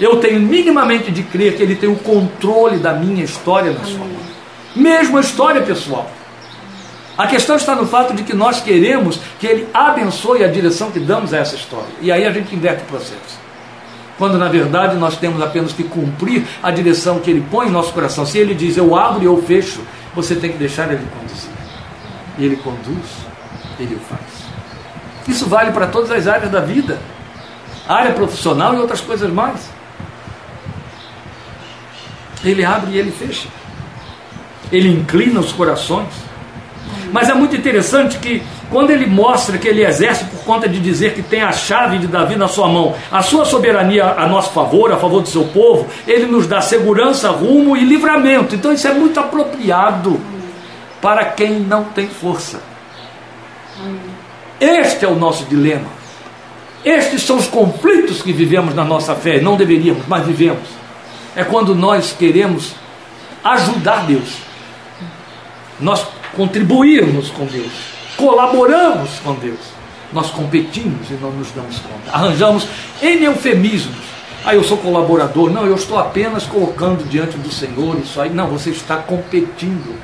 [0.00, 3.98] eu tenho minimamente de crer que Ele tem o controle da minha história na sua
[3.98, 4.24] mão.
[4.74, 6.10] Mesmo a história pessoal.
[7.16, 10.98] A questão está no fato de que nós queremos que Ele abençoe a direção que
[10.98, 11.88] damos a essa história.
[12.00, 13.44] E aí a gente inverte o processo.
[14.18, 17.92] Quando na verdade nós temos apenas que cumprir a direção que Ele põe em nosso
[17.92, 18.26] coração.
[18.26, 19.80] Se Ele diz eu abro e eu fecho,
[20.14, 21.50] você tem que deixar Ele conduzir.
[22.38, 23.06] E Ele conduz,
[23.78, 24.44] Ele o faz.
[25.26, 26.98] Isso vale para todas as áreas da vida,
[27.88, 29.70] área profissional e outras coisas mais.
[32.44, 33.48] Ele abre e ele fecha.
[34.70, 36.23] Ele inclina os corações.
[37.12, 41.14] Mas é muito interessante que quando ele mostra que ele exerce por conta de dizer
[41.14, 44.92] que tem a chave de Davi na sua mão, a sua soberania a nosso favor,
[44.92, 48.54] a favor do seu povo, ele nos dá segurança, rumo e livramento.
[48.54, 50.20] Então isso é muito apropriado
[51.00, 52.60] para quem não tem força.
[54.60, 55.86] Este é o nosso dilema.
[56.84, 59.40] Estes são os conflitos que vivemos na nossa fé.
[59.40, 60.68] Não deveríamos, mas vivemos.
[61.34, 62.74] É quando nós queremos
[63.42, 64.36] ajudar Deus.
[65.80, 67.72] Nós contribuirmos com Deus,
[68.16, 69.58] colaboramos com Deus.
[70.12, 72.12] Nós competimos e não nos damos conta.
[72.12, 72.68] Arranjamos
[73.02, 73.96] N eufemismos.
[74.44, 75.50] Ah, eu sou colaborador.
[75.50, 78.30] Não, eu estou apenas colocando diante do Senhor isso aí.
[78.30, 79.98] Não, você está competindo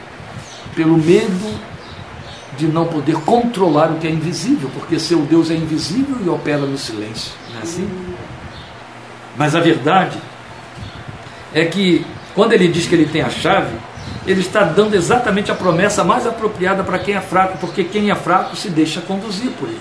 [0.74, 1.60] pelo medo
[2.56, 6.60] de não poder controlar o que é invisível, porque seu Deus é invisível e opera
[6.60, 7.32] no silêncio.
[7.52, 7.88] Não é assim?
[9.36, 10.18] Mas a verdade
[11.54, 13.74] é que quando ele diz que ele tem a chave,
[14.26, 18.14] ele está dando exatamente a promessa mais apropriada para quem é fraco, porque quem é
[18.14, 19.80] fraco se deixa conduzir por ele.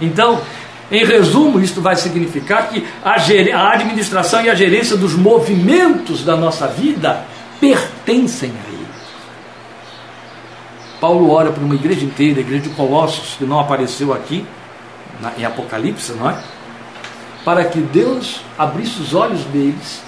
[0.00, 0.40] Então,
[0.90, 6.36] em resumo, isto vai significar que a, a administração e a gerência dos movimentos da
[6.36, 7.24] nossa vida
[7.58, 8.86] pertencem a Ele.
[11.00, 14.46] Paulo ora para uma igreja inteira, a igreja de Colossos, que não apareceu aqui,
[15.20, 16.38] na, em Apocalipse, não é?
[17.44, 20.02] Para que Deus abrisse os olhos deles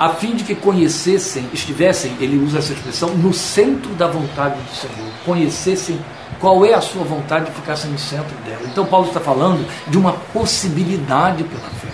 [0.00, 4.74] a fim de que conhecessem, estivessem, ele usa essa expressão, no centro da vontade do
[4.74, 6.00] Senhor, conhecessem
[6.40, 8.62] qual é a sua vontade e ficassem no centro dela.
[8.64, 11.92] Então Paulo está falando de uma possibilidade pela fé.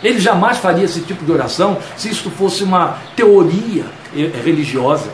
[0.00, 3.86] Ele jamais faria esse tipo de oração se isso fosse uma teoria
[4.44, 5.10] religiosa,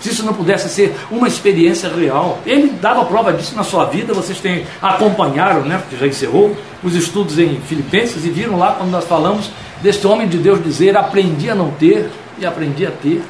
[0.00, 2.38] se isso não pudesse ser uma experiência real.
[2.46, 6.94] Ele dava prova disso na sua vida, vocês têm, acompanharam, né, porque já encerrou, os
[6.94, 9.50] estudos em Filipenses e viram lá quando nós falamos
[9.82, 13.22] deste homem de Deus dizer: aprendi a não ter e aprendi a ter.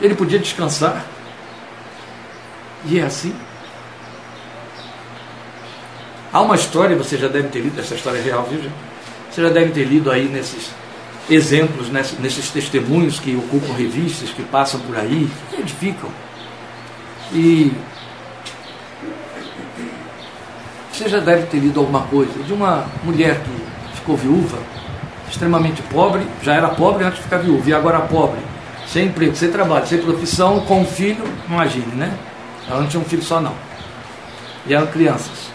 [0.00, 1.06] Ele podia descansar.
[2.84, 3.34] E é assim.
[6.32, 8.74] Há uma história, você já deve ter lido, essa história é real, viu, gente?
[9.30, 10.70] Você já deve ter lido aí nesses
[11.28, 16.10] exemplos, nesses, testemunhos que ocupam revistas, que passam por aí, que edificam.
[17.32, 17.72] E
[20.92, 24.58] você já deve ter lido alguma coisa de uma mulher que ficou viúva
[25.28, 28.38] extremamente pobre, já era pobre antes de ficar viúva, e agora pobre,
[28.86, 32.16] sem emprego, sem trabalho, sem profissão, com um filho, imagine, né?
[32.68, 33.52] Ela não tinha um filho só não.
[34.66, 35.50] E eram crianças.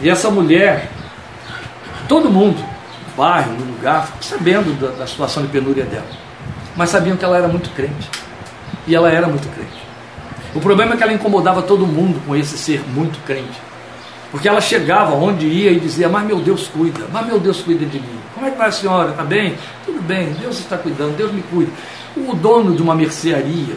[0.00, 0.90] E essa mulher,
[2.08, 2.62] todo mundo,
[3.16, 6.06] bairro, no lugar, sabendo da, da situação de penúria dela.
[6.76, 8.08] mas sabiam que ela era muito crente.
[8.86, 9.82] E ela era muito crente.
[10.54, 13.58] O problema é que ela incomodava todo mundo com esse ser muito crente.
[14.30, 17.84] Porque ela chegava onde ia e dizia: Mas meu Deus cuida, mas meu Deus cuida
[17.84, 18.18] de mim.
[18.34, 19.10] Como é que vai a senhora?
[19.10, 19.56] Está bem?
[19.84, 21.70] Tudo bem, Deus está cuidando, Deus me cuida.
[22.16, 23.76] O dono de uma mercearia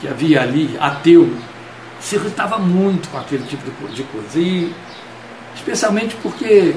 [0.00, 1.30] que havia ali, ateu,
[1.98, 4.38] se irritava muito com aquele tipo de coisa.
[4.38, 4.74] E
[5.54, 6.74] especialmente porque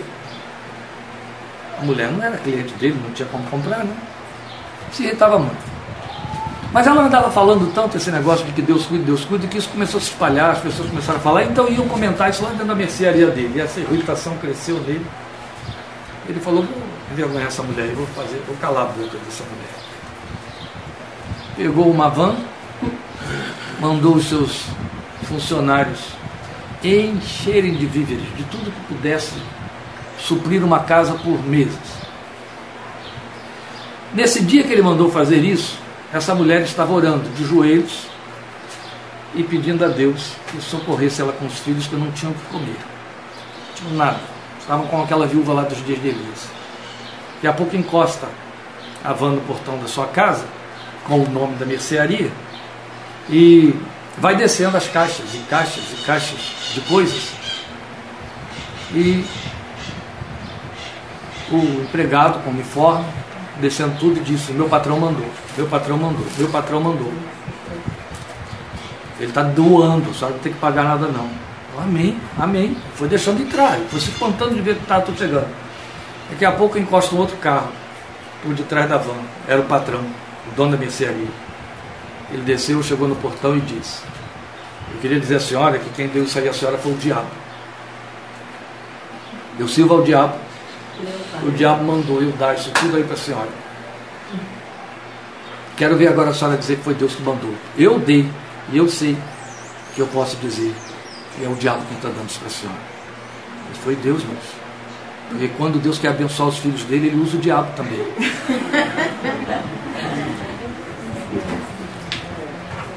[1.84, 3.96] mulher não era cliente dele, não tinha como comprar, né?
[4.91, 5.74] Se irritava muito.
[6.72, 9.69] Mas ela andava falando tanto esse negócio de que Deus cuida, Deus cuida, que isso
[9.69, 12.65] começou a se espalhar, as pessoas começaram a falar, então iam comentar isso lá dentro
[12.65, 13.54] da mercearia dele.
[13.56, 15.06] E essa irritação cresceu nele.
[16.28, 19.69] Ele falou, vou envergonhar essa mulher, vou fazer, vou calar a boca dessa mulher.
[21.56, 22.36] Pegou uma van,
[23.80, 24.65] mandou os seus
[25.24, 26.00] funcionários
[26.84, 29.34] encherem de víveres, de tudo que pudesse
[30.28, 31.78] suprir uma casa por meses.
[34.14, 35.78] Nesse dia que ele mandou fazer isso,
[36.12, 38.08] essa mulher estava orando de joelhos
[39.36, 42.46] e pedindo a Deus que socorresse ela com os filhos que não tinham o que
[42.46, 42.68] comer.
[42.68, 44.20] Não tinham nada.
[44.60, 46.48] Estavam com aquela viúva lá dos dias de Elias.
[47.36, 48.28] Daqui a pouco encosta
[49.04, 50.46] a van no portão da sua casa,
[51.06, 52.32] com o nome da mercearia,
[53.30, 53.76] e
[54.18, 56.40] vai descendo as caixas e caixas e caixas
[56.74, 57.32] de coisas.
[58.94, 59.26] E
[61.51, 63.06] o empregado com uniforme
[63.60, 65.25] descendo tudo e disse: Meu patrão mandou,
[65.58, 67.13] meu patrão mandou, meu patrão mandou.
[69.19, 71.29] Ele está doando, só não tem que pagar nada não.
[71.82, 72.77] Amém, amém.
[72.95, 75.47] Foi deixando entrar, foi se espantando de ver que estava tudo chegando.
[76.29, 77.69] Daqui a pouco encosta um outro carro
[78.41, 79.15] por detrás da van.
[79.47, 81.27] Era o patrão, o dono da mercearia.
[82.32, 84.01] Ele desceu, chegou no portão e disse:
[84.93, 87.27] Eu queria dizer à senhora que quem deu isso aí à senhora foi o diabo.
[89.58, 90.36] Deu silva ao diabo
[91.43, 93.49] o diabo mandou eu dar isso tudo aí para a senhora.
[95.75, 97.53] Quero ver agora a senhora dizer que foi Deus que mandou.
[97.77, 98.29] Eu dei,
[98.71, 99.17] e eu sei
[99.95, 100.73] que eu posso dizer
[101.36, 102.79] que é o diabo que está dando isso para a senhora.
[103.69, 104.63] Mas foi Deus, moço.
[105.29, 107.99] Porque quando Deus quer abençoar os filhos dele, ele usa o diabo também.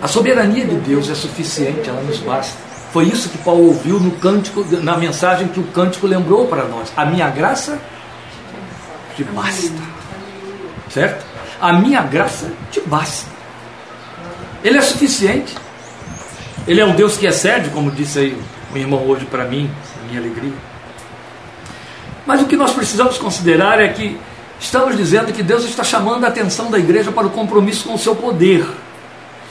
[0.03, 2.66] A soberania de Deus é suficiente, ela nos basta.
[2.97, 6.91] Foi isso que Paulo ouviu no cântico, na mensagem que o cântico lembrou para nós.
[6.97, 7.79] A minha graça
[9.15, 9.83] te basta.
[10.89, 11.27] Certo?
[11.61, 13.31] A minha graça te basta.
[14.65, 15.55] Ele é suficiente.
[16.67, 18.43] Ele é um Deus que excede, como disse aí
[18.75, 19.71] o irmão hoje para mim,
[20.03, 20.55] a minha alegria.
[22.25, 24.19] Mas o que nós precisamos considerar é que
[24.59, 27.99] estamos dizendo que Deus está chamando a atenção da igreja para o compromisso com o
[27.99, 28.67] seu poder.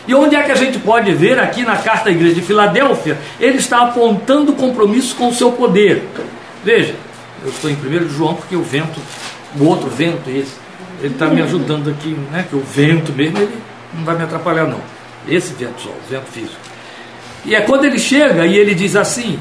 [0.08, 3.18] E onde é que a gente pode ver aqui na carta à igreja de Filadélfia?
[3.40, 6.04] Ele está apontando compromisso com o seu poder.
[6.64, 6.96] Veja,
[7.44, 9.00] eu estou em 1 João porque o vento
[9.60, 10.54] o outro vento, esse,
[11.02, 12.46] ele está me ajudando aqui, né?
[12.50, 13.58] Que o vento mesmo, ele
[13.94, 14.82] não vai me atrapalhar, não.
[15.28, 16.60] Esse vento só, o vento físico.
[17.46, 19.40] E é quando ele chega e ele diz assim: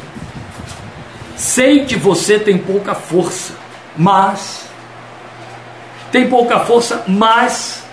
[1.37, 3.55] Sei que você tem pouca força,
[3.96, 4.68] mas.
[6.11, 7.84] Tem pouca força, mas.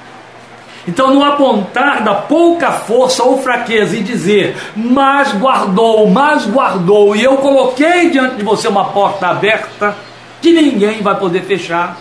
[0.87, 7.23] Então, no apontar da pouca força ou fraqueza e dizer, mas guardou, mas guardou, e
[7.23, 9.95] eu coloquei diante de você uma porta aberta
[10.41, 11.97] que ninguém vai poder fechar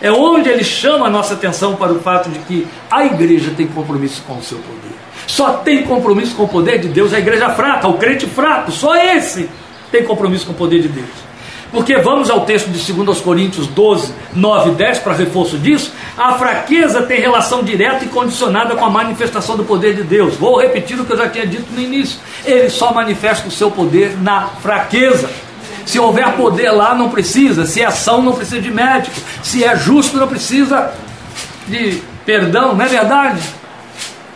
[0.00, 3.66] é onde ele chama a nossa atenção para o fato de que a igreja tem
[3.66, 4.96] compromisso com o seu poder.
[5.26, 8.94] Só tem compromisso com o poder de Deus a igreja fraca, o crente fraco, só
[8.94, 9.48] esse
[9.90, 11.25] tem compromisso com o poder de Deus.
[11.70, 16.34] Porque vamos ao texto de 2 Coríntios 12, 9 e 10, para reforço disso, a
[16.34, 20.36] fraqueza tem relação direta e condicionada com a manifestação do poder de Deus.
[20.36, 22.18] Vou repetir o que eu já tinha dito no início.
[22.44, 25.28] Ele só manifesta o seu poder na fraqueza.
[25.84, 27.66] Se houver poder lá, não precisa.
[27.66, 29.16] Se é ação, não precisa de médico.
[29.42, 30.92] Se é justo, não precisa
[31.66, 33.40] de perdão, não é verdade?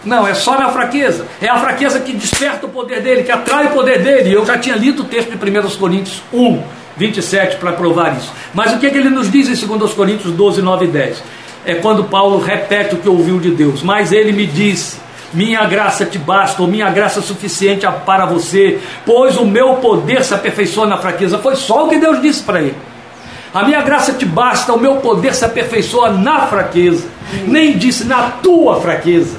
[0.04, 1.26] Não, é só na fraqueza.
[1.40, 4.32] É a fraqueza que desperta o poder dele, que atrai o poder dele.
[4.32, 6.62] Eu já tinha lido o texto de 1 Coríntios 1,
[7.00, 8.30] 27 para provar isso.
[8.52, 11.22] Mas o que, é que ele nos diz em 2 Coríntios 12, 9 e 10?
[11.64, 13.82] É quando Paulo repete o que ouviu de Deus.
[13.82, 14.98] Mas ele me disse
[15.32, 20.34] minha graça te basta, ou minha graça suficiente para você, pois o meu poder se
[20.34, 21.38] aperfeiçoa na fraqueza.
[21.38, 22.76] Foi só o que Deus disse para ele.
[23.54, 27.06] A minha graça te basta, o meu poder se aperfeiçoa na fraqueza.
[27.46, 29.38] Nem disse na tua fraqueza.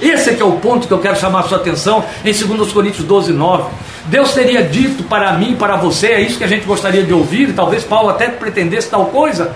[0.00, 3.04] Esse é é o ponto que eu quero chamar a sua atenção em 2 Coríntios
[3.04, 3.70] 12, 9.
[4.06, 7.50] Deus teria dito para mim, para você, é isso que a gente gostaria de ouvir,
[7.50, 9.54] e talvez Paulo até pretendesse tal coisa,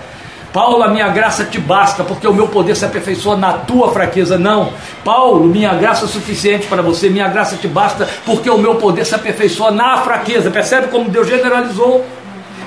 [0.55, 4.37] Paulo, a minha graça te basta, porque o meu poder se aperfeiçoa na tua fraqueza.
[4.37, 4.71] Não.
[5.03, 9.05] Paulo, minha graça é suficiente para você, minha graça te basta, porque o meu poder
[9.05, 10.49] se aperfeiçoa na fraqueza.
[10.49, 12.05] Percebe como Deus generalizou?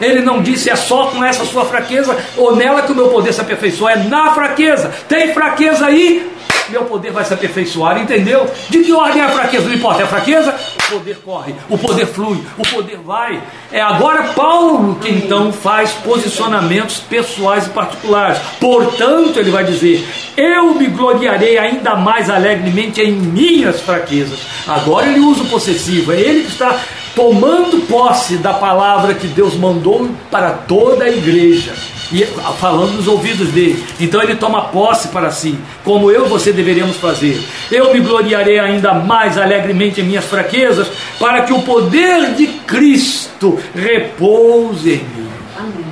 [0.03, 3.33] Ele não disse é só com essa sua fraqueza ou nela que o meu poder
[3.33, 4.93] se aperfeiçoa, é na fraqueza.
[5.09, 6.31] Tem fraqueza aí,
[6.71, 8.49] meu poder vai se aperfeiçoar, entendeu?
[8.69, 9.67] De que ordem é a fraqueza?
[9.67, 10.55] Não importa, é a fraqueza,
[10.87, 13.43] o poder corre, o poder flui, o poder vai.
[13.73, 18.39] É agora Paulo que então faz posicionamentos pessoais e particulares.
[18.61, 24.41] Portanto, ele vai dizer: Eu me gloriarei ainda mais alegremente em minhas fraquezas.
[24.67, 26.79] Agora ele usa o possessivo, é ele que está
[27.15, 31.73] tomando posse da palavra que Deus mandou para toda a igreja
[32.13, 32.25] e
[32.59, 33.85] falando nos ouvidos dele.
[34.01, 37.43] Então ele toma posse para si, como eu e você deveríamos fazer.
[37.71, 40.89] Eu me gloriarei ainda mais alegremente em minhas fraquezas,
[41.19, 45.29] para que o poder de Cristo repouse em mim.
[45.59, 45.85] Amém.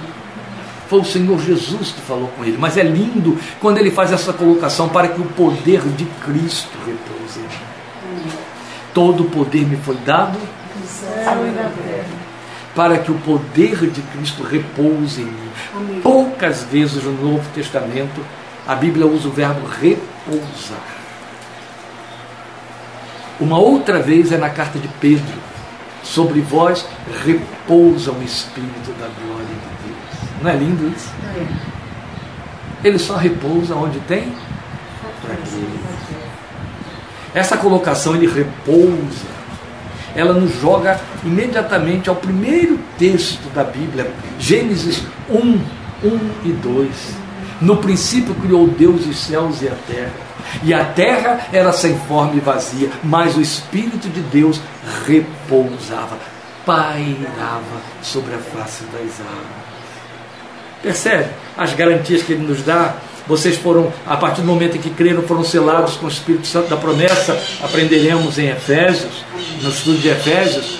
[0.88, 4.32] Foi o Senhor Jesus que falou com ele, mas é lindo quando ele faz essa
[4.32, 8.32] colocação para que o poder de Cristo repouse em mim.
[8.94, 10.38] Todo o poder me foi dado
[12.76, 15.50] para que o poder de Cristo repouse em mim.
[15.74, 16.00] Amém.
[16.02, 18.22] Poucas vezes no Novo Testamento
[18.68, 20.84] a Bíblia usa o verbo repousar.
[23.40, 25.34] Uma outra vez é na carta de Pedro.
[26.02, 26.86] Sobre vós
[27.24, 30.42] repousa o Espírito da glória de Deus.
[30.42, 31.10] Não é lindo isso?
[31.34, 32.86] É.
[32.86, 34.32] Ele só repousa onde tem
[35.22, 35.66] fraqueza.
[37.34, 39.35] Essa colocação, ele repousa
[40.16, 45.60] ela nos joga imediatamente ao primeiro texto da Bíblia, Gênesis 1, 1
[46.44, 46.88] e 2.
[47.60, 50.26] No princípio criou Deus os céus e a terra.
[50.62, 54.60] E a terra era sem forma e vazia, mas o Espírito de Deus
[55.06, 56.18] repousava,
[56.64, 59.66] pairava sobre a face das águas.
[60.82, 62.94] Percebe as garantias que ele nos dá?
[63.26, 66.68] Vocês foram, a partir do momento em que creram, foram selados com o Espírito Santo
[66.68, 69.24] da promessa, aprenderemos em Efésios,
[69.62, 70.78] no estudo de Efésios.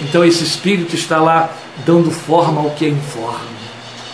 [0.00, 1.52] Então esse Espírito está lá
[1.84, 3.54] dando forma ao que é informe.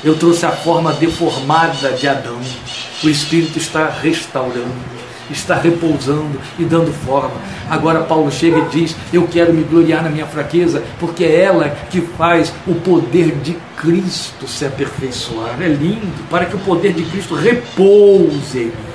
[0.02, 2.40] Eu trouxe a forma deformada de Adão.
[3.04, 4.74] O Espírito está restaurando,
[5.30, 7.36] está repousando e dando forma.
[7.68, 11.68] Agora Paulo chega e diz: Eu quero me gloriar na minha fraqueza, porque é ela
[11.90, 15.60] que faz o poder de Cristo se aperfeiçoar.
[15.60, 18.90] É lindo, para que o poder de Cristo repouse em mim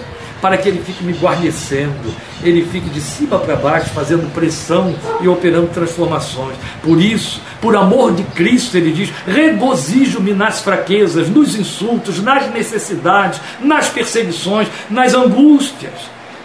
[0.46, 2.14] para que ele fique me guarnecendo,
[2.44, 6.56] ele fique de cima para baixo, fazendo pressão e operando transformações.
[6.84, 13.42] Por isso, por amor de Cristo, ele diz: regozijo-me nas fraquezas, nos insultos, nas necessidades,
[13.60, 15.94] nas perseguições, nas angústias.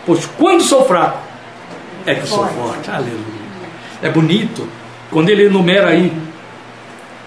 [0.06, 1.18] Pois quando sou fraco,
[2.06, 2.90] é que sou forte.
[2.90, 3.40] Aleluia.
[4.00, 4.66] É bonito
[5.10, 6.10] quando ele enumera aí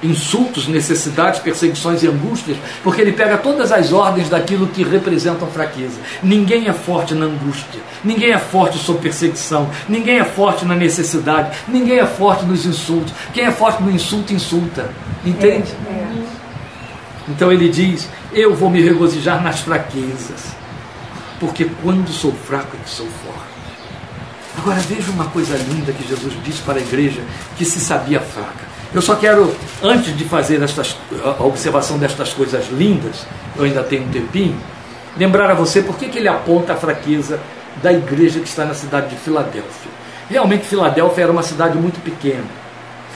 [0.03, 5.99] insultos, necessidades, perseguições e angústias, porque ele pega todas as ordens daquilo que representam fraqueza.
[6.21, 11.57] Ninguém é forte na angústia, ninguém é forte sob perseguição, ninguém é forte na necessidade,
[11.67, 13.13] ninguém é forte nos insultos.
[13.33, 14.89] Quem é forte no insulto, insulta.
[15.25, 15.71] Entende?
[15.87, 16.23] É, é.
[17.29, 20.55] Então ele diz: Eu vou me regozijar nas fraquezas,
[21.39, 23.53] porque quando sou fraco é que sou forte.
[24.57, 27.21] Agora veja uma coisa linda que Jesus disse para a igreja
[27.57, 28.62] que se sabia fraca.
[28.93, 33.25] Eu só quero, antes de fazer estas, a observação destas coisas lindas,
[33.55, 34.55] eu ainda tenho um tempinho,
[35.17, 37.39] lembrar a você por que, que ele aponta a fraqueza
[37.81, 39.91] da igreja que está na cidade de Filadélfia.
[40.29, 42.45] Realmente, Filadélfia era uma cidade muito pequena,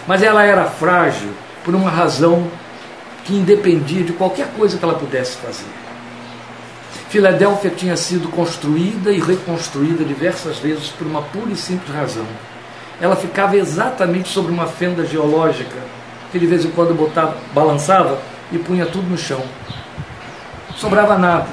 [0.07, 1.29] mas ela era frágil
[1.63, 2.47] por uma razão
[3.23, 5.69] que independia de qualquer coisa que ela pudesse fazer.
[7.09, 12.25] Filadélfia tinha sido construída e reconstruída diversas vezes por uma pura e simples razão
[12.99, 15.77] ela ficava exatamente sobre uma fenda geológica,
[16.31, 18.19] que de vez em quando botava, balançava
[18.51, 19.41] e punha tudo no chão.
[20.75, 21.47] Sobrava nada.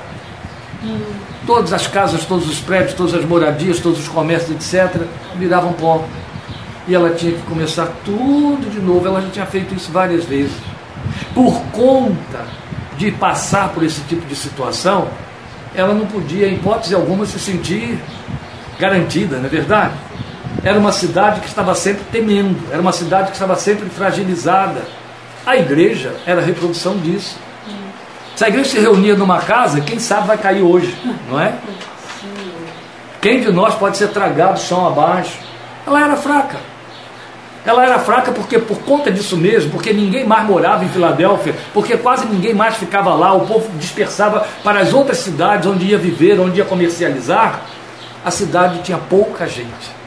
[1.46, 5.02] Todas as casas, todos os prédios, todas as moradias, todos os comércios, etc.,
[5.36, 6.04] viravam pó.
[6.86, 9.06] E ela tinha que começar tudo de novo.
[9.06, 10.56] Ela já tinha feito isso várias vezes.
[11.34, 12.46] Por conta
[12.96, 15.08] de passar por esse tipo de situação,
[15.74, 17.98] ela não podia, em hipótese alguma, se sentir
[18.78, 19.94] garantida, não é verdade?
[20.62, 24.82] Era uma cidade que estava sempre temendo, era uma cidade que estava sempre fragilizada.
[25.44, 27.36] A igreja era a reprodução disso.
[28.34, 30.96] Se a igreja se reunia numa casa, quem sabe vai cair hoje,
[31.28, 31.54] não é?
[33.20, 35.38] Quem de nós pode ser tragado chão abaixo?
[35.86, 36.58] Ela era fraca.
[37.64, 41.96] Ela era fraca porque por conta disso mesmo, porque ninguém mais morava em Filadélfia, porque
[41.96, 46.38] quase ninguém mais ficava lá, o povo dispersava para as outras cidades onde ia viver,
[46.38, 47.62] onde ia comercializar.
[48.22, 50.03] A cidade tinha pouca gente.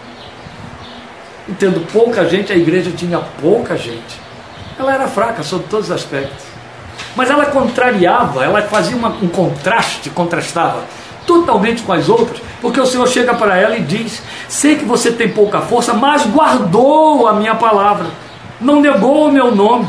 [1.47, 4.19] E tendo pouca gente, a igreja tinha pouca gente.
[4.77, 6.45] Ela era fraca sob todos os aspectos.
[7.15, 10.83] Mas ela contrariava, ela fazia uma, um contraste, contrastava
[11.25, 15.11] totalmente com as outras, porque o Senhor chega para ela e diz: Sei que você
[15.11, 18.07] tem pouca força, mas guardou a minha palavra,
[18.61, 19.87] não negou o meu nome.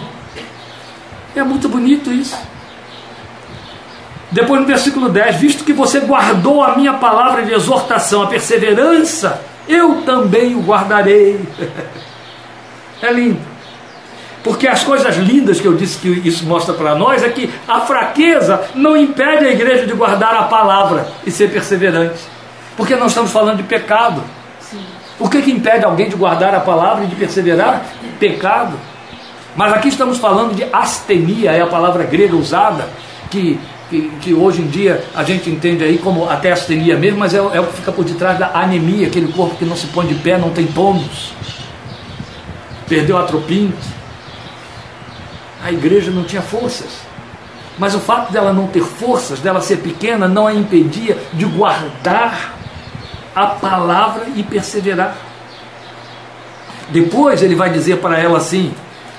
[1.37, 2.37] É muito bonito isso.
[4.31, 9.41] Depois no versículo 10: Visto que você guardou a minha palavra de exortação, a perseverança,
[9.69, 11.41] eu também o guardarei.
[13.03, 13.41] é lindo.
[14.43, 17.81] Porque as coisas lindas que eu disse que isso mostra para nós é que a
[17.81, 22.21] fraqueza não impede a igreja de guardar a palavra e ser perseverante.
[22.77, 24.23] Porque nós estamos falando de pecado.
[24.61, 24.81] Sim.
[25.19, 27.85] O que, que impede alguém de guardar a palavra e de perseverar?
[28.21, 28.79] Pecado.
[29.57, 32.89] Mas aqui estamos falando de astenia, é a palavra grega usada,
[33.29, 33.59] que,
[33.89, 37.39] que, que, hoje em dia a gente entende aí como até astenia mesmo, mas é,
[37.39, 40.15] é o que fica por detrás da anemia, aquele corpo que não se põe de
[40.17, 41.33] pé, não tem tônus,
[42.89, 43.73] perdeu atropina.
[45.65, 47.09] A igreja não tinha forças.
[47.79, 52.57] Mas o fato dela não ter forças, dela ser pequena, não a impedia de guardar
[53.35, 55.17] a palavra e perseverar.
[56.91, 58.75] Depois ele vai dizer para ela assim: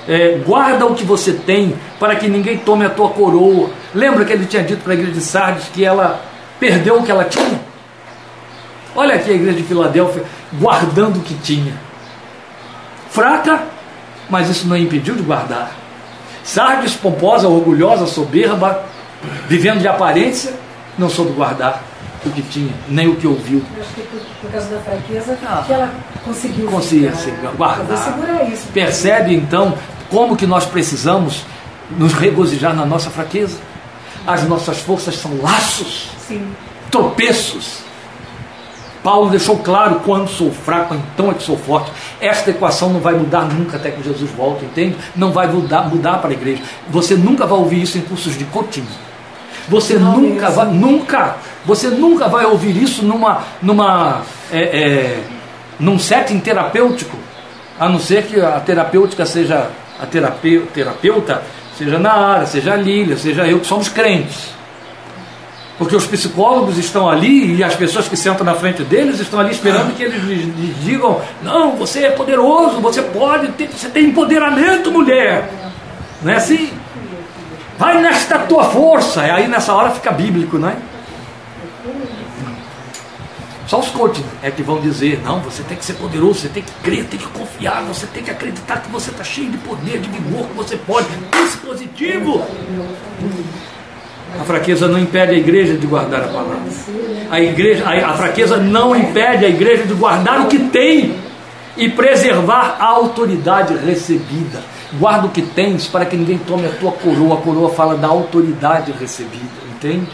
[0.08, 3.70] é, guarda o que você tem, para que ninguém tome a tua coroa.
[3.94, 6.20] Lembra que ele tinha dito para a igreja de Sardes que ela
[6.58, 7.60] perdeu o que ela tinha?
[8.94, 10.24] Olha aqui a igreja de Filadélfia
[10.54, 11.74] guardando o que tinha.
[13.10, 13.62] Fraca,
[14.28, 15.72] mas isso não impediu de guardar.
[16.42, 18.84] Sardes, pomposa, orgulhosa, soberba,
[19.46, 20.52] vivendo de aparência,
[20.98, 21.82] não soube guardar
[22.24, 23.62] o que tinha, nem o que ouviu.
[23.76, 25.90] Eu acho que por, por causa da fraqueza ah, que ela
[26.24, 27.12] conseguiu conseguir
[27.56, 28.50] guardar.
[28.50, 28.68] Isso.
[28.72, 29.74] Percebe então
[30.10, 31.44] como que nós precisamos
[31.96, 33.58] nos regozijar na nossa fraqueza?
[34.26, 36.46] As nossas forças são laços, Sim.
[36.90, 37.78] tropeços.
[39.02, 41.90] Paulo deixou claro: quando sou fraco, então é que sou forte.
[42.20, 44.96] Esta equação não vai mudar nunca até que Jesus volte, entende?
[45.16, 46.62] Não vai mudar, mudar para a igreja.
[46.90, 48.86] Você nunca vai ouvir isso em cursos de coaching.
[49.68, 50.56] Você não nunca mesmo.
[50.56, 55.22] vai, nunca, você nunca vai ouvir isso numa, numa, é, é,
[55.78, 57.16] num setting terapêutico,
[57.78, 61.42] a não ser que a terapêutica seja a terapeuta, terapeuta
[61.76, 64.50] seja na área, seja Lília, seja eu, que somos crentes.
[65.78, 69.50] Porque os psicólogos estão ali e as pessoas que sentam na frente deles estão ali
[69.50, 75.50] esperando que eles lhes, digam: não, você é poderoso, você pode, você tem empoderamento, mulher.
[76.20, 76.70] Não é assim?
[77.78, 79.26] Vai nesta tua força.
[79.26, 80.76] E aí nessa hora fica bíblico, não é?
[83.70, 86.60] Só os coaches é que vão dizer: não, você tem que ser poderoso, você tem
[86.60, 90.00] que crer, tem que confiar, você tem que acreditar que você está cheio de poder,
[90.00, 91.06] de vigor, que você pode.
[91.30, 92.44] Pense positivo.
[94.40, 96.58] A fraqueza não impede a igreja de guardar a palavra.
[97.30, 101.14] A, igreja, a, a fraqueza não impede a igreja de guardar o que tem
[101.76, 104.60] e preservar a autoridade recebida.
[104.94, 107.38] Guarda o que tens para que ninguém tome a tua coroa.
[107.38, 110.10] A coroa fala da autoridade recebida, entende?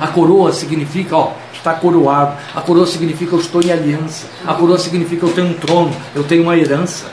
[0.00, 1.32] A coroa significa, ó,
[1.62, 2.36] está coroado.
[2.54, 4.26] A coroa significa eu estou em aliança.
[4.44, 7.10] A coroa significa eu tenho um trono, eu tenho uma herança.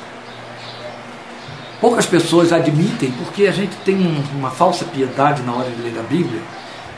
[1.79, 6.03] Poucas pessoas admitem, porque a gente tem uma falsa piedade na hora de ler a
[6.03, 6.41] Bíblia,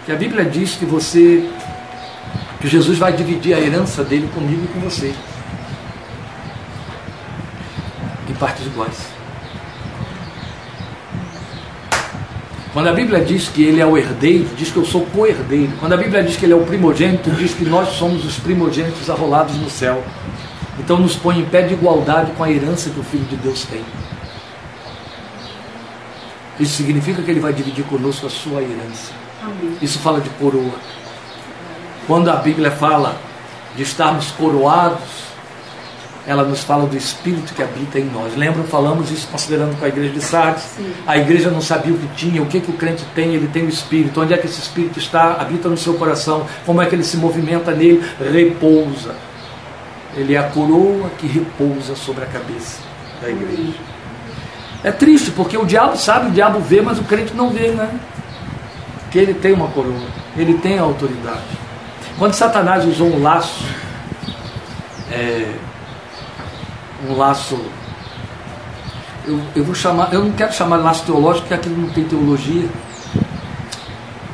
[0.05, 1.47] que a Bíblia diz que você,
[2.59, 5.13] que Jesus vai dividir a herança dele comigo e com você,
[8.27, 9.20] em partes iguais.
[12.73, 15.73] Quando a Bíblia diz que ele é o herdeiro, diz que eu sou co-herdeiro.
[15.77, 19.09] Quando a Bíblia diz que ele é o primogênito, diz que nós somos os primogênitos
[19.09, 20.01] arrolados no céu.
[20.79, 23.65] Então nos põe em pé de igualdade com a herança que o Filho de Deus
[23.65, 23.83] tem.
[26.61, 29.11] Isso significa que ele vai dividir conosco a sua herança.
[29.81, 30.75] Isso fala de coroa.
[32.07, 33.17] Quando a Bíblia fala
[33.75, 35.30] de estarmos coroados,
[36.25, 38.35] ela nos fala do Espírito que habita em nós.
[38.35, 40.63] Lembram, falamos isso considerando com a igreja de Sardes.
[40.75, 40.93] Sim.
[41.07, 43.65] A igreja não sabia o que tinha, o que, que o crente tem, ele tem
[43.65, 44.21] o Espírito.
[44.21, 45.33] Onde é que esse Espírito está?
[45.33, 46.45] Habita no seu coração.
[46.65, 48.03] Como é que ele se movimenta nele?
[48.19, 49.15] Repousa.
[50.15, 52.79] Ele é a coroa que repousa sobre a cabeça
[53.21, 53.79] da igreja.
[54.83, 57.89] É triste, porque o diabo sabe, o diabo vê, mas o crente não vê, né?
[59.09, 61.41] Que ele tem uma coroa, ele tem a autoridade.
[62.17, 63.63] Quando Satanás usou um laço,
[65.11, 65.53] é,
[67.07, 67.59] um laço.
[69.25, 72.03] Eu, eu vou chamar, eu não quero chamar de laço teológico, porque aquilo não tem
[72.03, 72.67] teologia.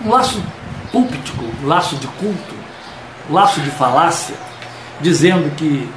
[0.03, 0.41] Um laço
[0.91, 2.55] púlpitico, um laço de culto,
[3.29, 4.35] um laço de falácia,
[5.01, 5.89] dizendo que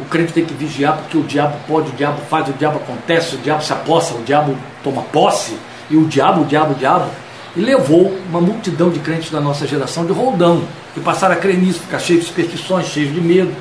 [0.00, 3.36] o crente tem que vigiar porque o diabo pode, o diabo faz, o diabo acontece,
[3.36, 5.56] o diabo se aposta, o diabo toma posse,
[5.90, 7.10] e o diabo, o diabo, o diabo,
[7.54, 10.62] e levou uma multidão de crentes da nossa geração de roldão,
[10.94, 13.54] que passaram a crer nisso, ficar cheios de superstições, cheios de medo,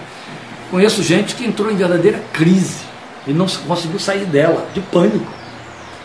[0.69, 2.81] Conheço gente que entrou em verdadeira crise
[3.25, 5.25] e não conseguiu sair dela, de pânico.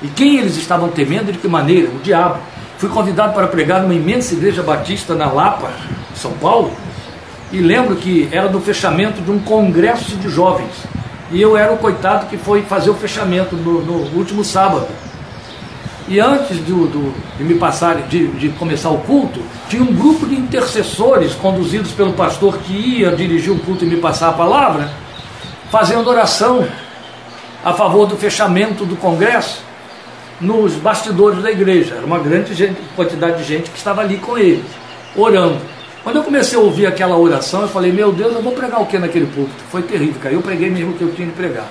[0.02, 1.88] E quem eles estavam temendo, de que maneira?
[1.88, 2.38] O diabo.
[2.78, 5.70] Fui convidado para pregar numa imensa igreja batista na Lapa,
[6.14, 6.72] São Paulo,
[7.52, 10.72] e lembro que era do fechamento de um congresso de jovens.
[11.30, 14.86] E eu era o coitado que foi fazer o fechamento no, no último sábado.
[16.06, 20.34] E antes do, de me passar, de, de, começar o culto, tinha um grupo de
[20.34, 24.90] intercessores conduzidos pelo pastor que ia dirigir o culto e me passar a palavra,
[25.70, 26.66] fazendo oração
[27.64, 29.62] a favor do fechamento do congresso
[30.38, 31.94] nos bastidores da igreja.
[31.94, 34.62] Era uma grande gente, quantidade de gente que estava ali com ele,
[35.16, 35.58] orando.
[36.02, 38.84] Quando eu comecei a ouvir aquela oração, eu falei, meu Deus, eu vou pregar o
[38.84, 39.64] que naquele púlpito?
[39.70, 40.34] Foi terrível, cara.
[40.34, 41.66] Eu preguei mesmo o que eu tinha de pregar.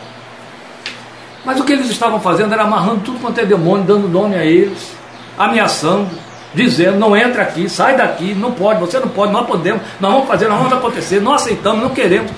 [1.45, 4.45] Mas o que eles estavam fazendo era amarrando tudo quanto é demônio, dando nome a
[4.45, 4.93] eles,
[5.37, 6.09] ameaçando,
[6.53, 10.27] dizendo: não entra aqui, sai daqui, não pode, você não pode, nós podemos, nós vamos
[10.27, 12.31] fazer, nós vamos acontecer, não aceitamos, não queremos.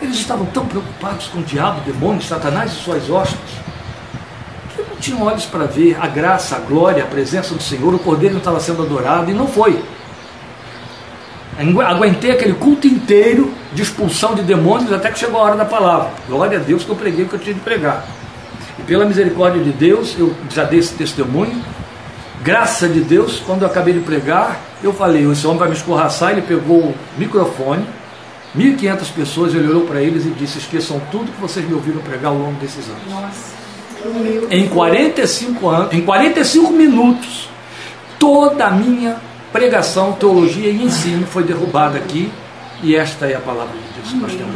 [0.00, 3.38] Eles estavam tão preocupados com o diabo, demônio, Satanás e suas hostes,
[4.74, 7.98] que não tinham olhos para ver a graça, a glória, a presença do Senhor, o
[7.98, 9.82] cordeiro não estava sendo adorado, e não foi.
[11.86, 16.10] Aguentei aquele culto inteiro de expulsão de demônios até que chegou a hora da palavra.
[16.28, 18.04] Glória a Deus que eu preguei o que eu tinha de pregar.
[18.86, 21.60] Pela misericórdia de Deus, eu já dei esse testemunho.
[22.42, 26.30] Graça de Deus, quando eu acabei de pregar, eu falei: esse homem vai me escorraçar.
[26.30, 27.84] Ele pegou o microfone,
[28.56, 32.30] 1.500 pessoas, ele olhou para eles e disse: Esqueçam tudo que vocês me ouviram pregar
[32.30, 33.02] ao longo desses anos.
[33.10, 33.56] Nossa.
[34.50, 37.48] Em 45 anos, em 45 minutos,
[38.20, 39.16] toda a minha
[39.52, 42.30] pregação, teologia e ensino foi derrubada aqui.
[42.82, 44.54] E esta é a palavra de Deus que nós temos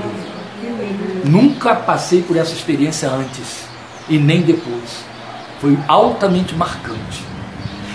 [1.24, 3.69] Nunca passei por essa experiência antes
[4.09, 5.05] e nem depois.
[5.61, 7.24] Foi altamente marcante.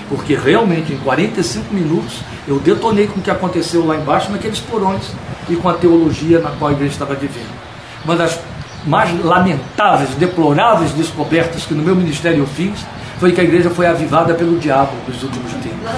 [0.08, 5.04] Porque realmente em 45 minutos eu detonei com o que aconteceu lá embaixo naqueles porões
[5.50, 7.50] e com a teologia na qual a igreja estava vivendo.
[8.04, 8.40] Uma das
[8.86, 12.86] mais lamentáveis, deploráveis descobertas que no meu ministério eu fiz
[13.20, 15.90] foi que a igreja foi avivada pelo diabo nos últimos tempos.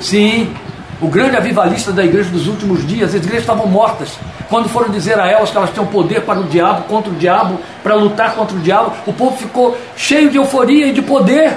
[0.00, 0.54] Sim,
[1.02, 4.10] o grande avivalista da igreja dos últimos dias, as igrejas estavam mortas.
[4.48, 7.58] Quando foram dizer a elas que elas tinham poder para o diabo, contra o diabo,
[7.82, 11.54] para lutar contra o diabo, o povo ficou cheio de euforia e de poder.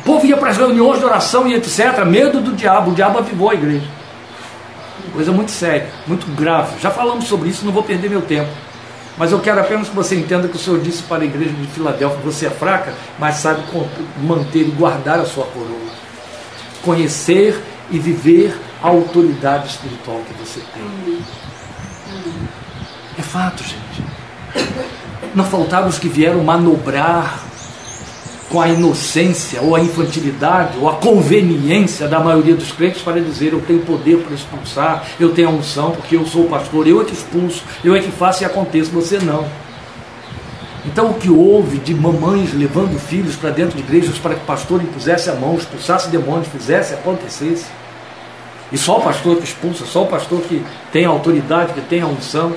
[0.00, 2.04] O povo ia para as reuniões de oração e etc.
[2.04, 2.90] Medo do diabo.
[2.90, 3.86] O diabo avivou a igreja.
[5.12, 6.80] Coisa muito séria, muito grave.
[6.80, 8.50] Já falamos sobre isso, não vou perder meu tempo.
[9.16, 11.66] Mas eu quero apenas que você entenda que o Senhor disse para a igreja de
[11.68, 13.62] Filadélfia: você é fraca, mas sabe
[14.20, 15.88] manter e guardar a sua coroa.
[16.82, 17.60] Conhecer
[17.90, 21.18] e viver a autoridade espiritual que você tem.
[23.18, 24.04] É fato, gente.
[25.34, 27.44] Não faltaram os que vieram manobrar
[28.48, 33.52] com a inocência, ou a infantilidade, ou a conveniência da maioria dos crentes para dizer:
[33.52, 37.00] eu tenho poder para expulsar, eu tenho a unção, porque eu sou o pastor, eu
[37.00, 39.46] é que expulso, eu é que faço e aconteça, você não.
[40.86, 44.46] Então, o que houve de mamães levando filhos para dentro de igrejas para que o
[44.46, 47.66] pastor impusesse a mão, expulsasse demônios, fizesse, acontecesse.
[48.70, 52.06] E só o pastor que expulsa, só o pastor que tem autoridade, que tem a
[52.06, 52.54] unção.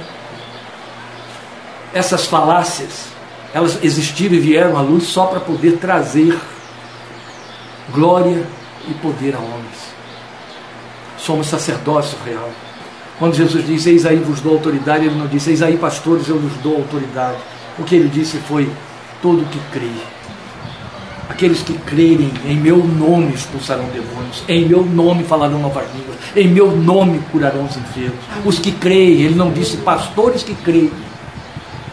[1.93, 3.07] Essas falácias,
[3.53, 6.37] elas existiram e vieram à luz só para poder trazer
[7.93, 8.45] glória
[8.87, 9.91] e poder a homens.
[11.17, 12.49] Somos sacerdócio real.
[13.19, 16.39] Quando Jesus diz, eis aí vos dou autoridade, ele não disse, eis aí pastores, eu
[16.39, 17.37] vos dou autoridade.
[17.77, 18.69] O que ele disse foi:
[19.21, 19.91] todo que crê.
[21.41, 26.47] Aqueles que crerem em meu nome expulsarão demônios, em meu nome falarão novas línguas, em
[26.47, 28.19] meu nome curarão os enfermos.
[28.45, 30.91] Os que creem, ele não disse pastores que creem,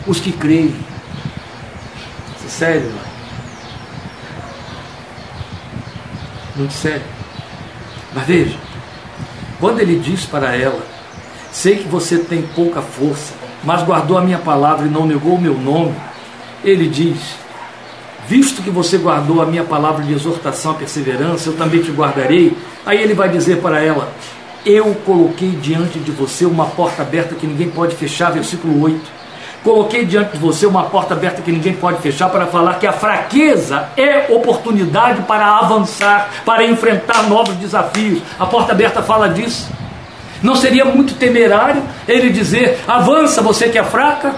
[0.07, 0.67] os que creem.
[2.37, 3.01] Isso é sério, não?
[6.57, 7.07] Muito sério.
[8.15, 8.59] Mas veja,
[9.59, 10.85] quando ele diz para ela,
[11.51, 13.33] sei que você tem pouca força,
[13.65, 15.95] mas guardou a minha palavra e não negou o meu nome,
[16.63, 17.48] ele diz:
[18.29, 22.55] Visto que você guardou a minha palavra de exortação, a perseverança, eu também te guardarei.
[22.85, 24.13] Aí ele vai dizer para ela:
[24.67, 29.01] Eu coloquei diante de você uma porta aberta que ninguém pode fechar, versículo 8.
[29.65, 32.93] Coloquei diante de você uma porta aberta que ninguém pode fechar para falar que a
[32.93, 38.21] fraqueza é oportunidade para avançar, para enfrentar novos desafios.
[38.39, 39.71] A porta aberta fala disso.
[40.43, 44.37] Não seria muito temerário ele dizer: avança, você que é fraca?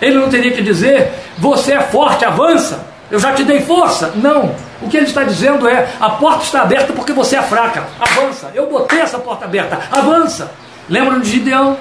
[0.00, 4.12] Ele não teria que dizer: você é forte, avança, eu já te dei força.
[4.16, 4.54] Não.
[4.82, 8.50] O que ele está dizendo é: a porta está aberta porque você é fraca, avança.
[8.54, 10.50] Eu botei essa porta aberta, avança.
[10.88, 11.76] Lembra de Gideão?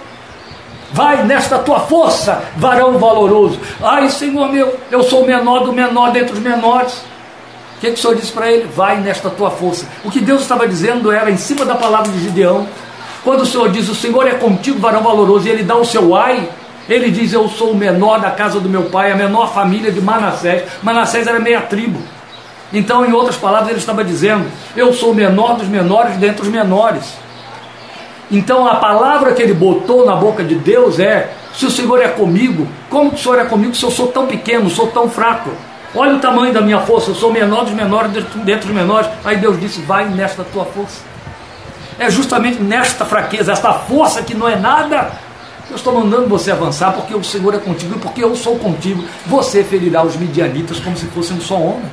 [0.92, 3.60] Vai nesta tua força, varão valoroso.
[3.82, 6.94] Ai, Senhor meu, eu sou o menor do menor dentre os menores.
[7.76, 8.70] O que, que o Senhor disse para ele?
[8.74, 9.86] Vai nesta tua força.
[10.04, 12.66] O que Deus estava dizendo era, em cima da palavra de Gideão,
[13.24, 16.16] quando o Senhor diz, o Senhor é contigo, varão valoroso, e ele dá o seu
[16.16, 16.48] ai,
[16.88, 20.02] ele diz, eu sou o menor da casa do meu pai, a menor família de
[20.02, 20.64] Manassés.
[20.84, 22.00] Manassés era meia tribo.
[22.72, 26.48] Então, em outras palavras, ele estava dizendo, eu sou o menor dos menores dentre os
[26.48, 27.16] menores.
[28.32, 32.08] Então, a palavra que ele botou na boca de Deus é, se o Senhor é
[32.08, 35.52] comigo, como que o Senhor é comigo se eu sou tão pequeno, sou tão fraco?
[35.96, 38.12] Olha o tamanho da minha força, eu sou o menor dos menores
[38.44, 39.10] dentre os menores.
[39.24, 41.02] Aí Deus disse: Vai nesta tua força.
[41.98, 45.14] É justamente nesta fraqueza, esta força que não é nada,
[45.76, 49.04] eu estou mandando você avançar porque o Senhor é contigo e porque eu sou contigo.
[49.26, 51.90] Você ferirá os midianitas como se fosse um só homem.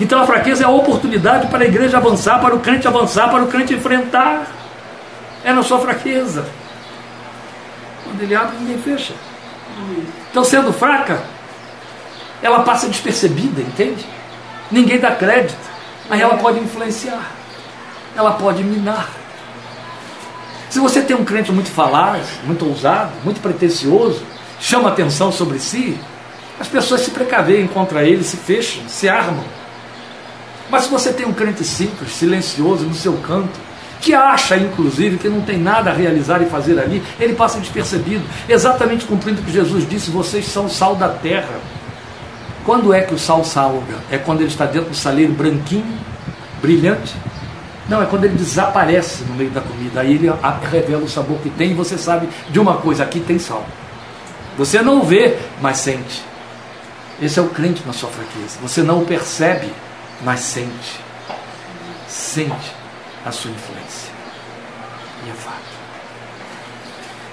[0.00, 3.42] Então a fraqueza é a oportunidade para a igreja avançar, para o crente avançar, para
[3.42, 4.46] o crente enfrentar.
[5.44, 6.46] É na sua fraqueza.
[8.04, 9.12] Quando ele abre, ninguém fecha.
[10.30, 11.22] Então, sendo fraca,
[12.42, 14.04] ela passa despercebida, entende?
[14.70, 15.58] Ninguém dá crédito.
[16.08, 17.30] Mas ela pode influenciar.
[18.16, 19.08] Ela pode minar.
[20.70, 24.22] Se você tem um crente muito falaz, muito ousado, muito pretensioso,
[24.60, 25.98] chama atenção sobre si,
[26.60, 29.44] as pessoas se precaveem contra ele, se fecham, se armam.
[30.70, 33.58] Mas se você tem um crente simples, silencioso, no seu canto,
[34.00, 38.22] que acha, inclusive, que não tem nada a realizar e fazer ali, ele passa despercebido,
[38.48, 41.58] exatamente cumprindo o que Jesus disse: vocês são o sal da terra.
[42.64, 43.96] Quando é que o sal salga?
[44.08, 45.98] É quando ele está dentro do saleiro branquinho,
[46.62, 47.14] brilhante?
[47.90, 50.00] Não, é quando ele desaparece no meio da comida.
[50.00, 50.28] Aí ele
[50.70, 53.66] revela o sabor que tem e você sabe de uma coisa: aqui tem sal.
[54.56, 56.22] Você não vê, mas sente.
[57.20, 58.58] Esse é o crente na sua fraqueza.
[58.62, 59.72] Você não o percebe,
[60.22, 61.00] mas sente.
[62.06, 62.72] Sente
[63.26, 64.12] a sua influência.
[65.26, 65.58] E é fato.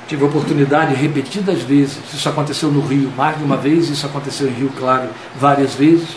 [0.08, 4.48] Tive a oportunidade repetidas vezes, isso aconteceu no Rio mais de uma vez, isso aconteceu
[4.48, 6.08] em Rio Claro várias vezes,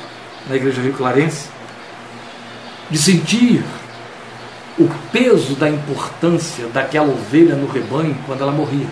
[0.48, 1.48] na igreja Rio Clarense,
[2.88, 3.64] de sentir
[4.78, 8.86] o peso da importância daquela ovelha no rebanho quando ela morria.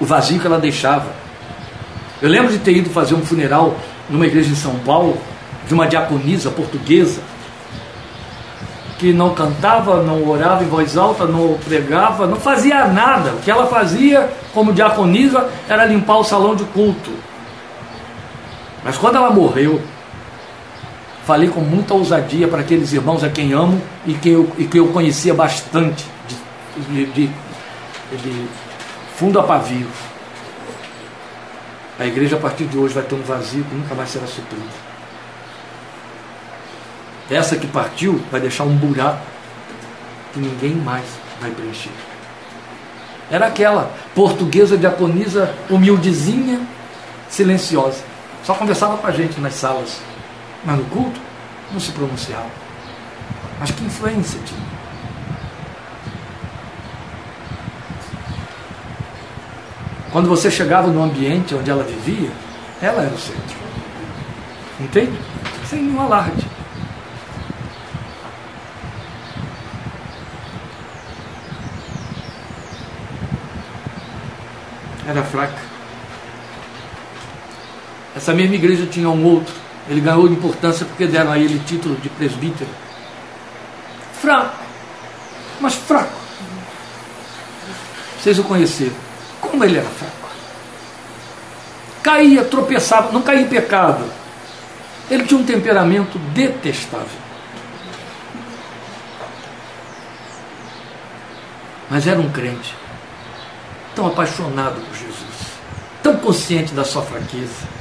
[0.00, 1.06] O vazio que ela deixava.
[2.20, 3.76] Eu lembro de ter ido fazer um funeral
[4.08, 5.18] numa igreja em São Paulo,
[5.66, 7.20] de uma diaconisa portuguesa,
[8.98, 13.30] que não cantava, não orava em voz alta, não pregava, não fazia nada.
[13.30, 17.10] O que ela fazia como diaconisa era limpar o salão de culto.
[18.84, 19.80] Mas quando ela morreu,
[21.28, 24.78] falei com muita ousadia para aqueles irmãos a quem amo e que eu, e que
[24.78, 26.06] eu conhecia bastante,
[26.88, 28.48] de, de, de
[29.14, 29.86] fundo a pavio.
[31.98, 34.64] A igreja a partir de hoje vai ter um vazio que nunca mais será suprido.
[37.30, 39.20] Essa que partiu vai deixar um buraco
[40.32, 41.04] que ninguém mais
[41.42, 41.92] vai preencher.
[43.30, 46.58] Era aquela portuguesa diaconisa humildezinha,
[47.28, 48.02] silenciosa.
[48.44, 50.07] Só conversava com a gente nas salas
[50.64, 51.20] mas no culto
[51.72, 52.50] não se pronunciava.
[53.60, 54.78] Mas que influência tinha?
[60.10, 62.30] Quando você chegava no ambiente onde ela vivia,
[62.80, 63.56] ela era o centro.
[64.80, 65.18] Entende?
[65.66, 66.46] Sem nenhum alarde.
[75.06, 75.58] Era fraca.
[78.16, 79.54] Essa mesma igreja tinha um outro
[79.88, 82.68] ele ganhou importância porque deram a ele título de presbítero.
[84.20, 84.62] Fraco,
[85.60, 86.12] mas fraco.
[88.20, 88.96] Vocês o conheceram.
[89.40, 90.28] Como ele era fraco.
[92.02, 94.04] Caía, tropeçava, não caía em pecado.
[95.10, 97.28] Ele tinha um temperamento detestável.
[101.88, 102.76] Mas era um crente,
[103.96, 105.52] tão apaixonado por Jesus,
[106.02, 107.77] tão consciente da sua fraqueza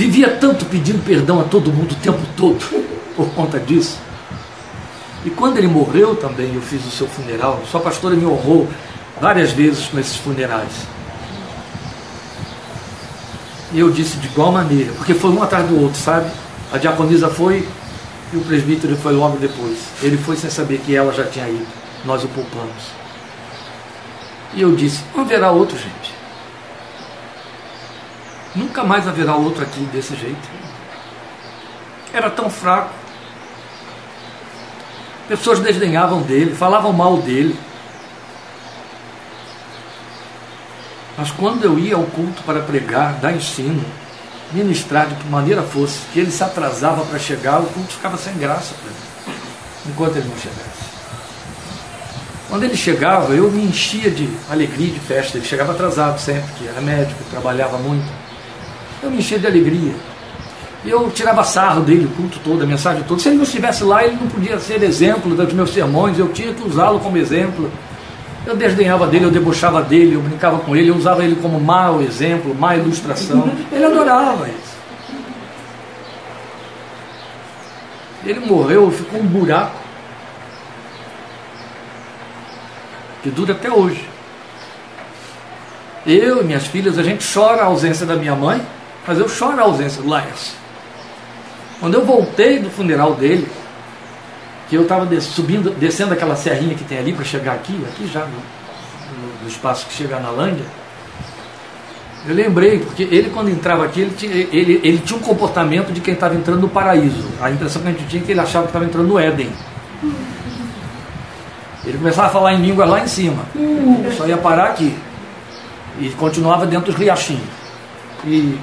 [0.00, 2.58] Vivia tanto pedindo perdão a todo mundo o tempo todo
[3.14, 3.98] por conta disso.
[5.26, 7.62] E quando ele morreu também, eu fiz o seu funeral.
[7.70, 8.66] Sua pastora me honrou
[9.20, 10.72] várias vezes com esses funerais.
[13.74, 16.30] E eu disse de igual maneira, porque foi um atrás do outro, sabe?
[16.72, 17.68] A diaconisa foi
[18.32, 19.80] e o presbítero foi logo depois.
[20.02, 21.66] Ele foi sem saber que ela já tinha ido.
[22.06, 22.84] Nós o poupamos.
[24.54, 26.19] E eu disse: haverá outro, gente.
[28.54, 30.48] Nunca mais haverá outro aqui desse jeito.
[32.12, 32.90] Era tão fraco.
[35.28, 37.56] Pessoas desdenhavam dele, falavam mal dele.
[41.16, 43.84] Mas quando eu ia ao culto para pregar, dar ensino,
[44.52, 48.36] ministrar de que maneira fosse, que ele se atrasava para chegar, o culto ficava sem
[48.38, 49.38] graça para ele,
[49.86, 50.90] enquanto ele não chegasse.
[52.48, 55.38] Quando ele chegava, eu me enchia de alegria, de festa.
[55.38, 58.19] Ele chegava atrasado sempre, que era médico, trabalhava muito
[59.02, 59.94] eu me enchia de alegria.
[60.84, 63.20] Eu tirava sarro dele, o culto todo, a mensagem toda.
[63.20, 66.54] Se ele não estivesse lá, ele não podia ser exemplo dos meus sermões, eu tinha
[66.54, 67.70] que usá-lo como exemplo.
[68.46, 72.00] Eu desdenhava dele, eu debochava dele, eu brincava com ele, eu usava ele como mau
[72.00, 73.50] exemplo, má ilustração.
[73.70, 74.70] Ele adorava isso.
[78.24, 79.76] Ele morreu, ficou um buraco
[83.22, 84.08] que dura até hoje.
[86.06, 88.60] Eu e minhas filhas, a gente chora a ausência da minha mãe,
[89.06, 90.54] Mas eu choro a ausência do Laércio.
[91.80, 93.48] Quando eu voltei do funeral dele,
[94.68, 98.20] que eu estava subindo, descendo aquela serrinha que tem ali para chegar aqui, aqui já
[98.20, 100.64] no, no, espaço que chega na Lândia,
[102.26, 106.00] eu lembrei, porque ele quando entrava aqui, ele tinha, ele, ele tinha um comportamento de
[106.00, 107.26] quem estava entrando no paraíso.
[107.40, 109.50] A impressão que a gente tinha é que ele achava que estava entrando no Éden.
[111.84, 113.42] Ele começava a falar em línguas lá em cima.
[114.16, 114.94] Só ia parar aqui.
[115.98, 117.42] E continuava dentro dos riachinhos.
[118.24, 118.58] E,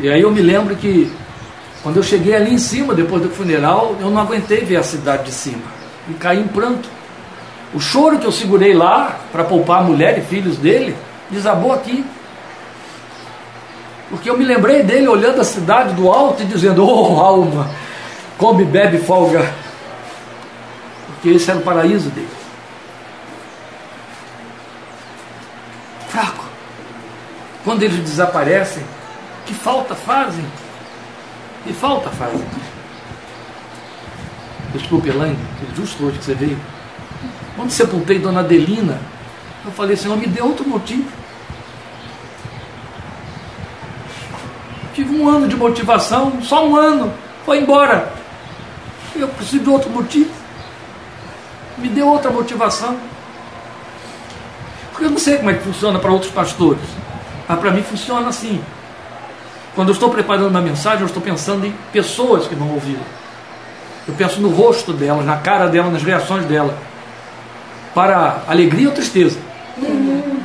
[0.00, 1.10] e aí eu me lembro que
[1.82, 5.24] quando eu cheguei ali em cima, depois do funeral, eu não aguentei ver a cidade
[5.24, 5.62] de cima.
[6.08, 6.88] E caí em pranto.
[7.72, 10.96] O choro que eu segurei lá para poupar a mulher e filhos dele
[11.30, 12.04] desabou aqui.
[14.10, 17.68] Porque eu me lembrei dele olhando a cidade do alto e dizendo: Oh, alma,
[18.38, 19.52] come, bebe, folga.
[21.06, 22.28] Porque esse era o paraíso dele.
[26.08, 26.44] Fraco.
[27.64, 28.82] Quando eles desaparecem,
[29.48, 30.44] que falta fazem?
[31.64, 32.44] Que falta fazem?
[34.74, 35.38] Desculpe, Elaine,
[35.74, 36.60] justo hoje que você veio.
[37.56, 39.00] Quando sepultei Dona Adelina,
[39.64, 41.08] eu falei, Senhor, me dê outro motivo.
[44.92, 47.14] Tive um ano de motivação, só um ano,
[47.46, 48.12] foi embora.
[49.16, 50.30] Eu preciso de outro motivo.
[51.78, 52.98] Me dê outra motivação.
[54.90, 56.82] Porque eu não sei como é que funciona para outros pastores.
[57.48, 58.62] Mas para mim funciona assim.
[59.78, 63.06] Quando eu estou preparando uma mensagem, eu estou pensando em pessoas que vão ouvi-la.
[64.08, 66.76] Eu penso no rosto dela, na cara dela, nas reações dela.
[67.94, 69.38] Para alegria ou tristeza.
[69.76, 70.38] Uhum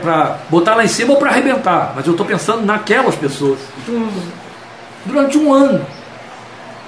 [0.00, 3.58] para botar lá em cima ou para arrebentar, mas eu estou pensando naquelas pessoas.
[5.04, 5.84] Durante um ano,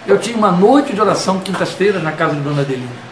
[0.07, 3.07] eu tinha uma noite de oração quinta-feira na casa de Dona Adelina.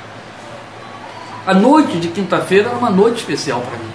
[1.46, 3.92] A noite de quinta-feira era uma noite especial para mim.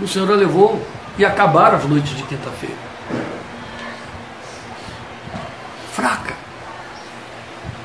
[0.00, 0.80] E o Senhor a levou
[1.20, 2.74] e acabaram as noites de quinta-feira.
[5.92, 6.34] Fraca.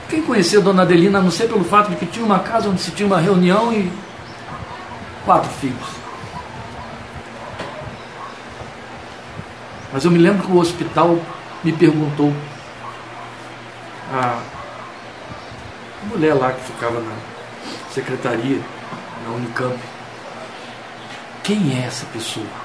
[0.07, 2.81] Quem conhecia Dona Adelina, a não ser pelo fato de que tinha uma casa onde
[2.81, 3.91] se tinha uma reunião e
[5.25, 5.85] quatro filhos.
[9.91, 11.19] Mas eu me lembro que o hospital
[11.61, 12.33] me perguntou,
[14.13, 14.39] a
[16.05, 17.15] mulher lá que ficava na
[17.91, 18.61] secretaria,
[19.27, 19.77] na Unicamp,
[21.43, 22.64] quem é essa pessoa?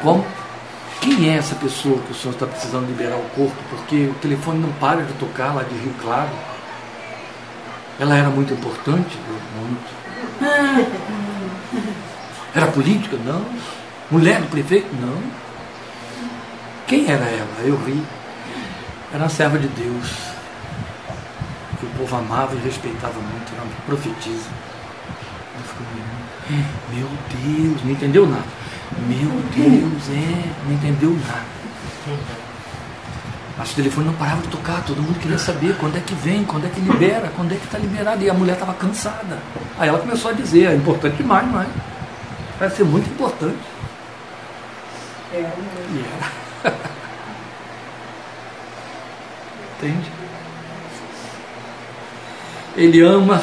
[0.00, 0.26] Como?
[1.00, 3.56] Quem é essa pessoa que o senhor está precisando liberar o corpo?
[3.70, 6.30] Porque o telefone não para de tocar lá de Rio Claro.
[8.00, 9.18] Ela era muito importante?
[9.58, 9.98] Muito.
[12.54, 13.16] Era política?
[13.24, 13.44] Não.
[14.10, 14.88] Mulher do prefeito?
[15.00, 15.22] Não.
[16.86, 17.48] Quem era ela?
[17.62, 18.02] Eu ri.
[19.12, 20.08] Era uma serva de Deus.
[21.78, 23.52] Que o povo amava e respeitava muito.
[23.52, 24.48] Era uma profetisa.
[26.90, 27.06] Meu
[27.42, 28.46] Deus, não entendeu nada.
[29.06, 31.58] Meu Deus, é, não entendeu nada.
[33.58, 36.44] Mas o telefone não parava de tocar, todo mundo queria saber quando é que vem,
[36.44, 38.22] quando é que libera, quando é que está liberado.
[38.22, 39.38] E a mulher estava cansada.
[39.78, 41.66] Aí ela começou a dizer, é importante demais, não é?
[42.58, 43.58] Vai ser muito importante.
[45.32, 46.04] É, e
[46.64, 46.74] era.
[49.78, 50.10] Entende?
[52.76, 53.42] Ele ama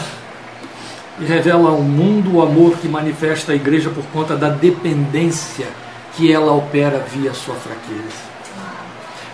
[1.20, 5.68] e revela ao mundo o amor que manifesta a igreja por conta da dependência
[6.16, 8.36] que ela opera via sua fraqueza.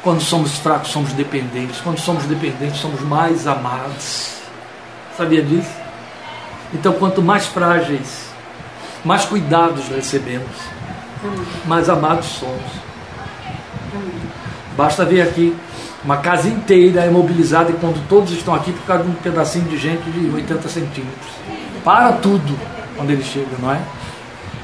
[0.04, 1.80] Quando somos fracos, somos dependentes.
[1.82, 4.38] Quando somos dependentes, somos mais amados.
[5.16, 5.70] Sabia disso?
[6.74, 8.26] Então, quanto mais frágeis,
[9.04, 10.56] mais cuidados recebemos,
[11.66, 12.82] mais amados somos.
[14.76, 15.56] Basta ver aqui
[16.04, 19.78] uma casa inteira imobilizada e quando todos estão aqui por causa de um pedacinho de
[19.78, 21.32] gente de 80 centímetros.
[21.84, 22.58] Para tudo
[22.96, 23.82] quando ele chega, não é?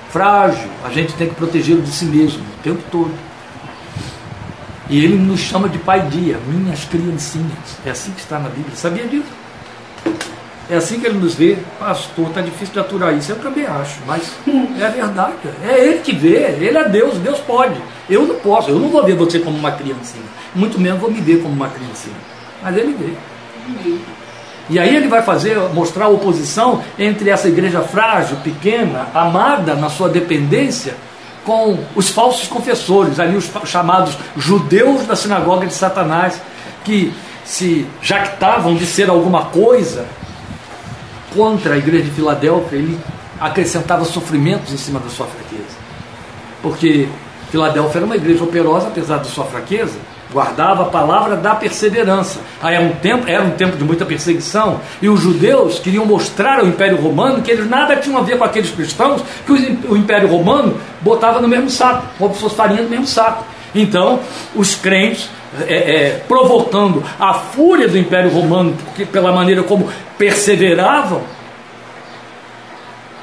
[0.09, 3.13] Frágil, a gente tem que protegê-lo de si mesmo o tempo todo.
[4.89, 7.77] E ele nos chama de pai dia, minhas criancinhas.
[7.85, 8.75] É assim que está na Bíblia.
[8.75, 9.27] Sabia disso?
[10.69, 11.57] É assim que ele nos vê.
[11.79, 13.31] Pastor, está difícil de aturar isso.
[13.31, 14.33] Eu também acho, mas
[14.79, 15.33] é verdade.
[15.65, 16.55] É ele que vê.
[16.59, 17.17] Ele é Deus.
[17.17, 17.81] Deus pode.
[18.09, 18.69] Eu não posso.
[18.69, 20.23] Eu não vou ver você como uma criancinha.
[20.55, 22.15] Muito menos vou me ver como uma criancinha.
[22.61, 23.13] Mas ele vê.
[24.69, 29.89] E aí ele vai fazer, mostrar a oposição entre essa igreja frágil, pequena, amada na
[29.89, 30.95] sua dependência,
[31.45, 36.41] com os falsos confessores, ali os chamados judeus da sinagoga de Satanás,
[36.83, 37.13] que
[37.45, 40.05] se jactavam de ser alguma coisa
[41.33, 42.99] contra a igreja de Filadélfia, ele
[43.39, 45.77] acrescentava sofrimentos em cima da sua fraqueza.
[46.61, 47.07] Porque
[47.49, 49.97] Filadélfia era uma igreja operosa, apesar da sua fraqueza,
[50.31, 52.39] guardava a palavra da perseverança.
[52.61, 56.59] Aí era um tempo, era um tempo de muita perseguição, e os judeus queriam mostrar
[56.59, 59.51] ao Império Romano que eles nada tinham a ver com aqueles cristãos que
[59.87, 63.45] o Império Romano botava no mesmo saco, como se fosse farinha no mesmo saco.
[63.73, 64.19] Então,
[64.55, 65.29] os crentes,
[65.67, 71.21] é, é, provocando a fúria do Império Romano, porque, pela maneira como perseveravam,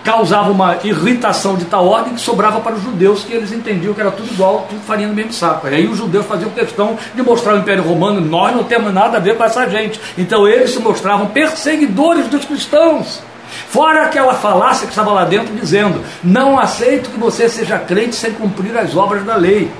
[0.05, 4.01] causava uma irritação de tal ordem que sobrava para os judeus, que eles entendiam que
[4.01, 5.67] era tudo igual, tudo farinha no mesmo saco.
[5.67, 9.17] E aí os judeus faziam questão de mostrar ao Império Romano: nós não temos nada
[9.17, 9.99] a ver com essa gente.
[10.19, 13.23] Então eles se mostravam perseguidores dos cristãos.
[13.69, 18.33] Fora aquela falácia que estava lá dentro dizendo: não aceito que você seja crente sem
[18.33, 19.73] cumprir as obras da lei.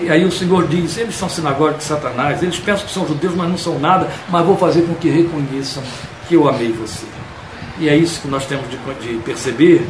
[0.00, 3.34] E aí o Senhor diz: eles são sinagoga de Satanás, eles pensam que são judeus,
[3.34, 5.82] mas não são nada, mas vou fazer com que reconheçam
[6.26, 7.04] que eu amei você.
[7.78, 9.86] E é isso que nós temos de, de perceber: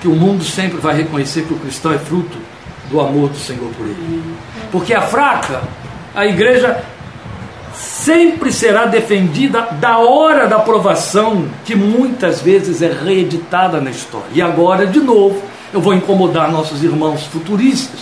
[0.00, 2.38] que o mundo sempre vai reconhecer que o cristão é fruto
[2.90, 4.22] do amor do Senhor por ele.
[4.70, 5.62] Porque a fraca,
[6.14, 6.82] a igreja
[7.74, 14.28] sempre será defendida da hora da aprovação, que muitas vezes é reeditada na história.
[14.32, 18.00] E agora, de novo, eu vou incomodar nossos irmãos futuristas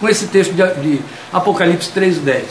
[0.00, 1.00] com esse texto de, de
[1.32, 2.42] Apocalipse 3,10.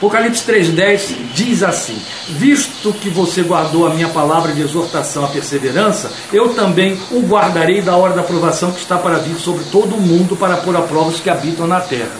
[0.00, 6.10] Apocalipse 3,10 diz assim: Visto que você guardou a minha palavra de exortação à perseverança,
[6.32, 10.00] eu também o guardarei da hora da aprovação que está para vir sobre todo o
[10.00, 12.16] mundo para pôr a prova os que habitam na terra.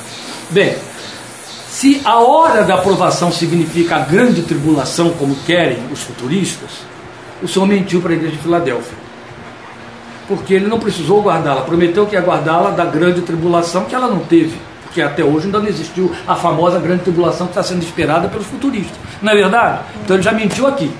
[0.50, 0.76] Bem,
[1.70, 6.70] se a hora da aprovação significa a grande tribulação, como querem os futuristas,
[7.42, 8.98] o Senhor mentiu para a igreja de Filadélfia.
[10.28, 14.18] Porque ele não precisou guardá-la, prometeu que ia guardá-la da grande tribulação que ela não
[14.18, 18.26] teve porque até hoje ainda não existiu a famosa grande tribulação que está sendo esperada
[18.26, 18.98] pelos futuristas.
[19.22, 19.78] Não é verdade?
[20.04, 20.90] Então ele já mentiu aqui,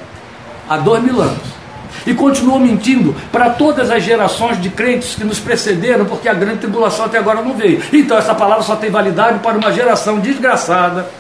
[0.69, 1.61] há dois mil anos.
[2.07, 6.59] E continuou mentindo para todas as gerações de crentes que nos precederam, porque a grande
[6.59, 7.83] tribulação até agora não veio.
[7.93, 11.11] Então essa palavra só tem validade para uma geração desgraçada,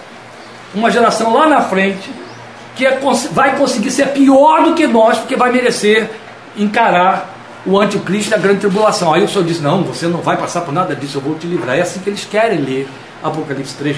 [0.72, 2.08] uma geração lá na frente,
[2.76, 3.00] que é,
[3.32, 6.08] vai conseguir ser pior do que nós, porque vai merecer
[6.56, 9.12] encarar o anticristo e a grande tribulação.
[9.12, 11.46] Aí o Senhor diz: Não, você não vai passar por nada disso, eu vou te
[11.46, 11.76] livrar.
[11.76, 12.88] É assim que eles querem ler
[13.22, 13.96] Apocalipse 3,10.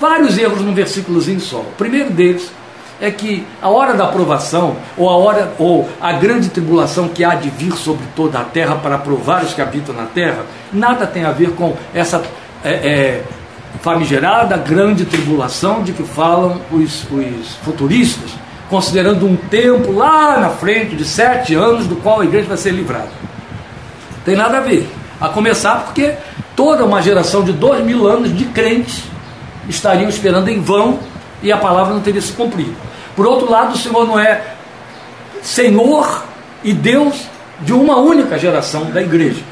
[0.00, 1.58] Vários erros num versículozinho só.
[1.58, 2.50] O primeiro deles
[3.00, 7.34] é que a hora da aprovação, ou a hora, ou a grande tribulação que há
[7.34, 11.24] de vir sobre toda a terra para provar os que habitam na terra, nada tem
[11.24, 12.22] a ver com essa
[12.64, 13.24] é, é,
[13.82, 18.30] famigerada grande tribulação de que falam os, os futuristas
[18.68, 22.70] considerando um tempo lá na frente de sete anos do qual a igreja vai ser
[22.70, 23.10] livrada.
[24.24, 24.88] Tem nada a ver.
[25.20, 26.14] A começar porque
[26.54, 29.04] toda uma geração de dois mil anos de crentes
[29.68, 30.98] estariam esperando em vão
[31.42, 32.74] e a palavra não teria se cumprido.
[33.14, 34.42] Por outro lado, o Senhor não é
[35.42, 36.24] Senhor
[36.62, 37.24] e Deus
[37.60, 39.42] de uma única geração da igreja.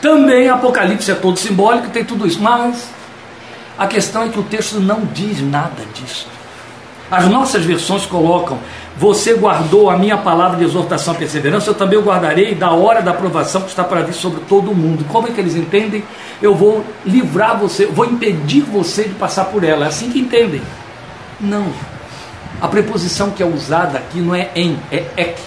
[0.00, 2.88] Também Apocalipse é todo simbólico, tem tudo isso, mas
[3.76, 6.28] a questão é que o texto não diz nada disso.
[7.10, 8.58] As nossas versões colocam:
[8.96, 13.12] Você guardou a minha palavra de exortação e perseverança, eu também guardarei da hora da
[13.12, 15.04] aprovação que está para vir sobre todo o mundo.
[15.08, 16.04] Como é que eles entendem?
[16.42, 19.86] Eu vou livrar você, vou impedir você de passar por ela.
[19.86, 20.60] É assim que entendem.
[21.40, 21.66] Não.
[22.60, 25.40] A preposição que é usada aqui não é em, é ek,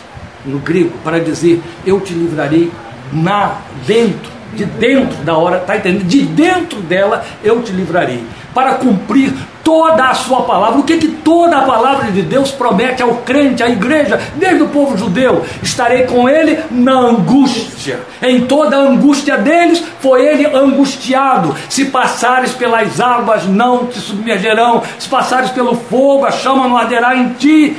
[0.46, 2.72] no grego, para dizer eu te livrarei
[3.12, 6.06] na, dentro, de dentro da hora, está entendendo?
[6.06, 8.24] De dentro dela eu te livrarei
[8.54, 9.34] para cumprir
[9.64, 10.80] toda a sua palavra.
[10.80, 14.68] O que, que toda a palavra de Deus promete ao crente, à igreja, desde o
[14.68, 15.46] povo judeu?
[15.62, 18.00] Estarei com ele na angústia.
[18.22, 21.56] Em toda a angústia deles foi ele angustiado.
[21.70, 24.84] Se passares pelas águas, não te submergerão.
[25.00, 27.78] Se passares pelo fogo, a chama não arderá em ti,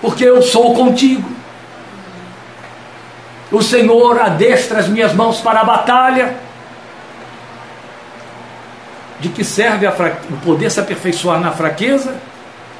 [0.00, 1.35] porque eu sou contigo.
[3.50, 6.36] O Senhor adestra as minhas mãos para a batalha
[9.20, 12.14] de que serve o poder se aperfeiçoar na fraqueza?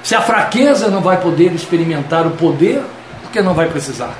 [0.03, 2.83] Se a fraqueza não vai poder experimentar o poder,
[3.23, 4.15] porque não vai precisar.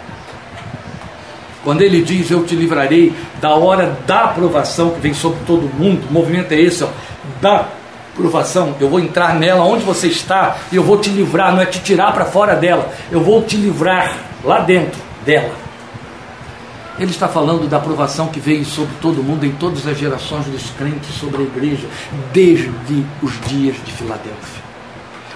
[1.63, 6.07] Quando ele diz eu te livrarei da hora da aprovação que vem sobre todo mundo,
[6.09, 6.89] o movimento é esse, ó,
[7.41, 7.67] da
[8.15, 11.67] aprovação, eu vou entrar nela onde você está e eu vou te livrar, não é
[11.67, 15.66] te tirar para fora dela, eu vou te livrar lá dentro dela.
[16.99, 20.71] Ele está falando da aprovação que veio sobre todo mundo, em todas as gerações dos
[20.71, 21.87] crentes, sobre a igreja,
[22.33, 24.67] desde os dias de Filadélfia.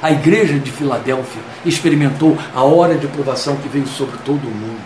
[0.00, 4.80] A igreja de Filadélfia experimentou a hora de aprovação que veio sobre todo o mundo.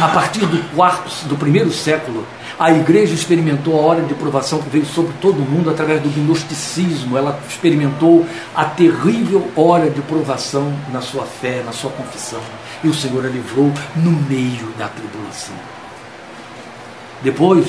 [0.00, 2.24] A partir do quarto, do primeiro século,
[2.58, 6.08] a igreja experimentou a hora de aprovação que veio sobre todo o mundo através do
[6.08, 7.18] gnosticismo.
[7.18, 8.24] Ela experimentou
[8.54, 12.40] a terrível hora de provação na sua fé, na sua confissão.
[12.82, 15.79] E o Senhor a livrou no meio da tribulação.
[17.22, 17.66] Depois,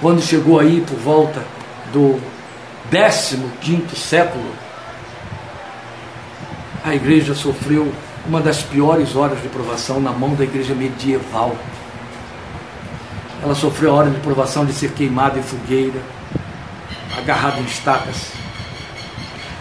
[0.00, 1.44] quando chegou aí por volta
[1.92, 2.20] do
[2.90, 4.50] 15 século,
[6.84, 7.92] a igreja sofreu
[8.26, 11.56] uma das piores horas de provação na mão da igreja medieval.
[13.42, 16.00] Ela sofreu a hora de provação de ser queimada em fogueira,
[17.16, 18.32] agarrada em estacas.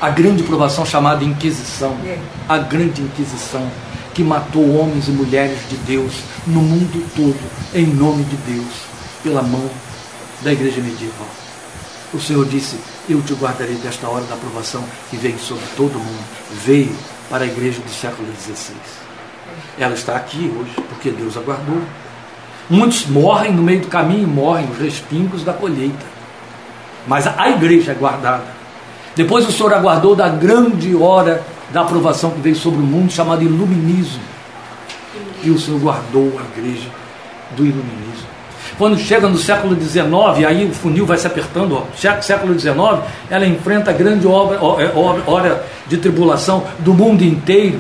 [0.02, 1.96] A grande provação chamada Inquisição,
[2.50, 3.70] a grande Inquisição,
[4.14, 6.14] que matou homens e mulheres de Deus
[6.48, 7.40] no mundo todo,
[7.74, 8.95] em nome de Deus,
[9.26, 9.68] pela mão
[10.44, 11.28] da igreja medieval.
[12.14, 12.78] O Senhor disse:
[13.10, 16.24] Eu te guardarei desta hora da provação que veio sobre todo mundo.
[16.64, 16.96] Veio
[17.28, 18.76] para a igreja do século XVI.
[19.80, 21.82] Ela está aqui hoje porque Deus aguardou.
[22.70, 26.06] Muitos morrem no meio do caminho, morrem os respingos da colheita.
[27.08, 28.46] Mas a igreja é guardada.
[29.16, 33.44] Depois o Senhor aguardou da grande hora da aprovação que veio sobre o mundo, chamada
[33.44, 34.22] iluminismo.
[35.44, 36.90] E o Senhor guardou a igreja
[37.56, 38.35] do iluminismo.
[38.78, 40.06] Quando chega no século XIX,
[40.46, 41.84] aí o funil vai se apertando, ó,
[42.22, 42.76] século XIX,
[43.30, 44.92] ela enfrenta a grande obra, é,
[45.26, 47.80] hora de tribulação do mundo inteiro,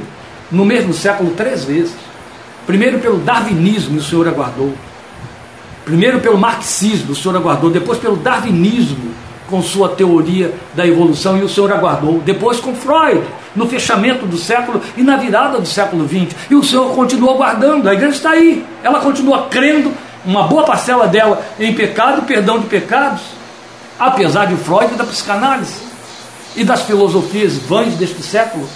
[0.49, 1.93] no mesmo século, três vezes.
[2.65, 4.73] Primeiro pelo darwinismo, o Senhor aguardou.
[5.83, 7.69] Primeiro pelo marxismo, o Senhor aguardou.
[7.69, 9.13] Depois pelo darwinismo,
[9.47, 12.21] com sua teoria da evolução, e o Senhor aguardou.
[12.25, 13.21] Depois com Freud,
[13.55, 16.35] no fechamento do século e na virada do século XX.
[16.49, 17.87] E o Senhor continua aguardando.
[17.87, 18.65] A igreja está aí.
[18.83, 19.91] Ela continua crendo
[20.25, 23.21] uma boa parcela dela em pecado e perdão de pecados,
[23.99, 25.75] apesar de Freud e da psicanálise
[26.55, 28.67] e das filosofias vãs deste século.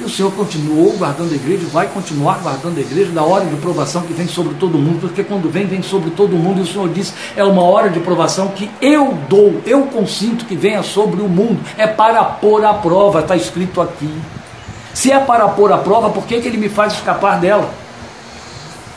[0.00, 3.56] E o Senhor continuou guardando a igreja, vai continuar guardando a igreja da hora de
[3.56, 6.66] provação que vem sobre todo mundo, porque quando vem, vem sobre todo mundo, e o
[6.66, 11.20] Senhor disse: é uma hora de provação que eu dou, eu consinto que venha sobre
[11.20, 14.08] o mundo, é para pôr a prova, está escrito aqui.
[14.94, 17.68] Se é para pôr a prova, por que, que ele me faz escapar dela?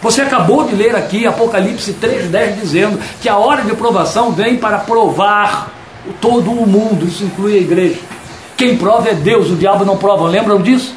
[0.02, 4.80] Você acabou de ler aqui Apocalipse 3,10 dizendo que a hora de provação vem para
[4.80, 5.72] provar
[6.20, 8.00] todo o mundo, isso inclui a igreja.
[8.58, 10.96] Quem prova é Deus, o diabo não prova, lembram disso?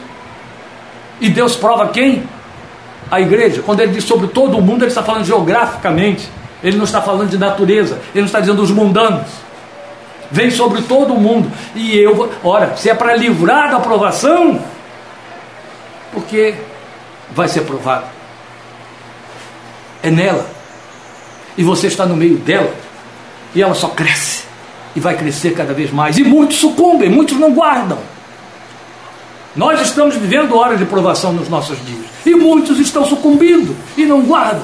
[1.21, 2.25] E Deus prova quem?
[3.11, 3.63] A igreja.
[3.63, 6.27] Quando ele diz sobre todo o mundo, ele está falando geograficamente,
[6.63, 9.29] ele não está falando de natureza, ele não está dizendo os mundanos.
[10.31, 11.53] Vem sobre todo o mundo.
[11.75, 12.31] E eu vou.
[12.43, 14.61] Ora, se é para livrar da aprovação,
[16.11, 16.55] porque
[17.35, 18.14] vai ser provado
[20.05, 20.47] é nela.
[21.57, 22.73] E você está no meio dela.
[23.55, 24.45] E ela só cresce.
[24.95, 26.19] E vai crescer cada vez mais.
[26.19, 27.99] E muitos sucumbem, muitos não guardam.
[29.57, 32.07] Nós estamos vivendo horas de provação nos nossos dias.
[32.27, 34.63] E muitos estão sucumbindo e não guardam.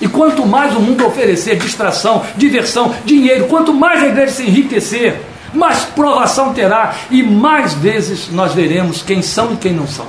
[0.00, 5.20] E quanto mais o mundo oferecer distração, diversão, dinheiro, quanto mais a igreja se enriquecer,
[5.54, 10.06] mais provação terá e mais vezes nós veremos quem são e quem não são.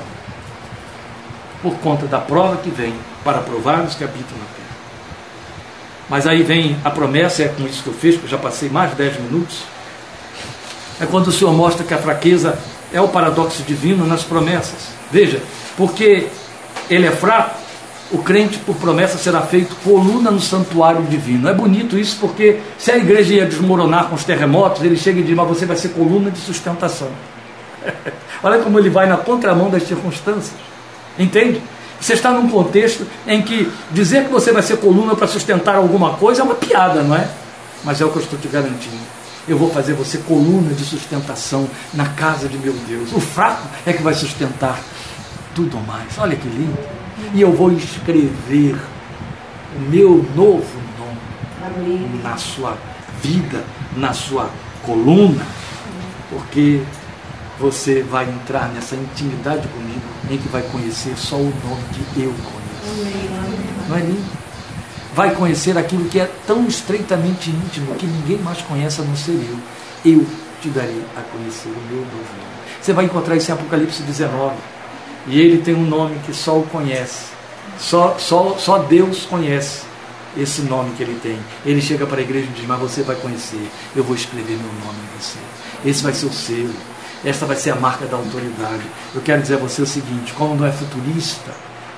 [1.61, 2.93] Por conta da prova que vem
[3.27, 4.77] para provar os que habitam na terra.
[6.09, 8.69] Mas aí vem a promessa, é com isso que eu fiz, que eu já passei
[8.69, 9.63] mais de 10 minutos.
[11.01, 12.57] É quando o Senhor mostra que a fraqueza
[12.93, 14.91] é o paradoxo divino nas promessas.
[15.11, 15.41] Veja,
[15.75, 16.29] porque
[16.89, 17.59] ele é fraco,
[18.11, 21.49] o crente, por promessa, será feito coluna no santuário divino.
[21.49, 25.23] É bonito isso porque se a igreja ia desmoronar com os terremotos, ele chega e
[25.23, 27.09] diz: Mas você vai ser coluna de sustentação.
[28.41, 30.55] Olha como ele vai na contramão das circunstâncias.
[31.19, 31.61] Entende?
[31.99, 36.13] Você está num contexto em que dizer que você vai ser coluna para sustentar alguma
[36.15, 37.27] coisa é uma piada, não é?
[37.83, 38.97] Mas é o que eu estou te garantindo.
[39.47, 43.11] Eu vou fazer você coluna de sustentação na casa de meu Deus.
[43.13, 44.79] O fraco é que vai sustentar
[45.55, 46.17] tudo mais.
[46.17, 46.77] Olha que lindo.
[47.33, 48.75] E eu vou escrever
[49.75, 52.77] o meu novo nome na sua
[53.21, 53.63] vida,
[53.95, 54.49] na sua
[54.85, 55.45] coluna,
[56.29, 56.81] porque
[57.59, 61.83] você vai entrar nessa intimidade comigo, em que vai conhecer só o nome
[62.13, 63.17] que eu conheço.
[63.89, 64.37] Não é lindo?
[65.15, 69.31] Vai conhecer aquilo que é tão estreitamente íntimo que ninguém mais conhece a não ser
[69.31, 69.57] eu.
[70.05, 70.27] Eu
[70.61, 72.57] te darei a conhecer o meu novo nome.
[72.81, 74.55] Você vai encontrar isso em Apocalipse 19.
[75.27, 77.31] E ele tem um nome que só o conhece.
[77.79, 79.81] Só, só, só Deus conhece
[80.37, 81.39] esse nome que ele tem.
[81.65, 84.71] Ele chega para a igreja e diz: Mas você vai conhecer, eu vou escrever meu
[84.85, 85.39] nome em você.
[85.83, 86.73] Esse vai ser o selo.
[87.23, 88.83] Esta vai ser a marca da autoridade.
[89.13, 91.51] Eu quero dizer a você o seguinte: como não é futurista,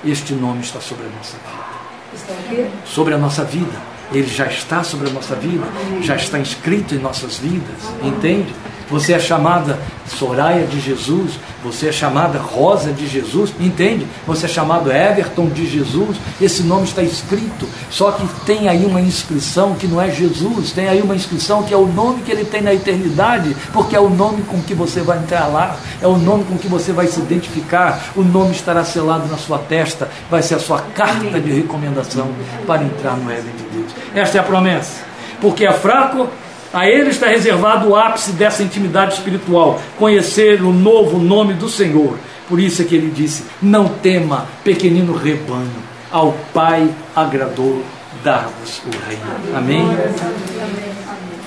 [0.04, 2.70] este nome está sobre a nossa vida.
[2.84, 3.90] Sobre a nossa vida.
[4.12, 5.64] Ele já está sobre a nossa vida,
[6.02, 8.52] já está inscrito em nossas vidas, entende?
[8.90, 14.06] Você é chamada Soraya de Jesus, você é chamada Rosa de Jesus, entende?
[14.26, 19.00] Você é chamado Everton de Jesus, esse nome está escrito, só que tem aí uma
[19.00, 22.44] inscrição que não é Jesus, tem aí uma inscrição que é o nome que ele
[22.44, 26.18] tem na eternidade, porque é o nome com que você vai entrar lá, é o
[26.18, 30.42] nome com que você vai se identificar, o nome estará selado na sua testa, vai
[30.42, 32.28] ser a sua carta de recomendação
[32.66, 33.92] para entrar no Éden de Deus.
[34.14, 35.02] Esta é a promessa,
[35.40, 36.28] porque é fraco
[36.72, 42.16] A ele está reservado o ápice dessa intimidade espiritual, conhecer o novo nome do Senhor.
[42.48, 45.70] Por isso é que ele disse: Não tema, pequenino rebanho,
[46.10, 47.82] ao Pai agradou
[48.22, 49.56] dar-vos o reino.
[49.56, 49.84] Amém?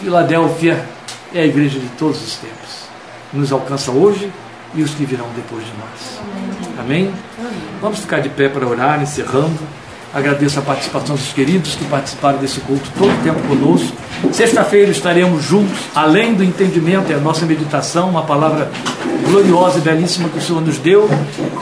[0.02, 0.86] Filadélfia
[1.34, 2.84] é a igreja de todos os tempos.
[3.32, 4.32] Nos alcança hoje
[4.76, 6.80] e os que virão depois de nós.
[6.80, 7.14] Amém?
[7.82, 9.60] Vamos ficar de pé para orar, encerrando.
[10.14, 13.98] Agradeço a participação dos queridos que participaram desse culto todo o tempo conosco.
[14.31, 18.69] Sexta-feira estaremos juntos, além do entendimento e a nossa meditação, uma palavra
[19.27, 21.10] gloriosa e belíssima que o Senhor nos deu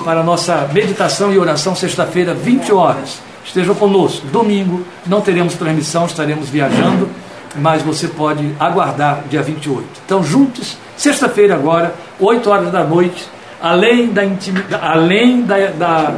[0.04, 3.20] para a nossa meditação e oração sexta-feira, 20 horas.
[3.46, 4.28] Estejam conosco.
[4.28, 7.10] Domingo não teremos transmissão, estaremos viajando,
[7.56, 9.88] mas você pode aguardar dia 28.
[10.06, 13.30] Então, juntos, sexta-feira agora, 8 horas da noite,
[13.62, 16.16] além da intimidade, além da, da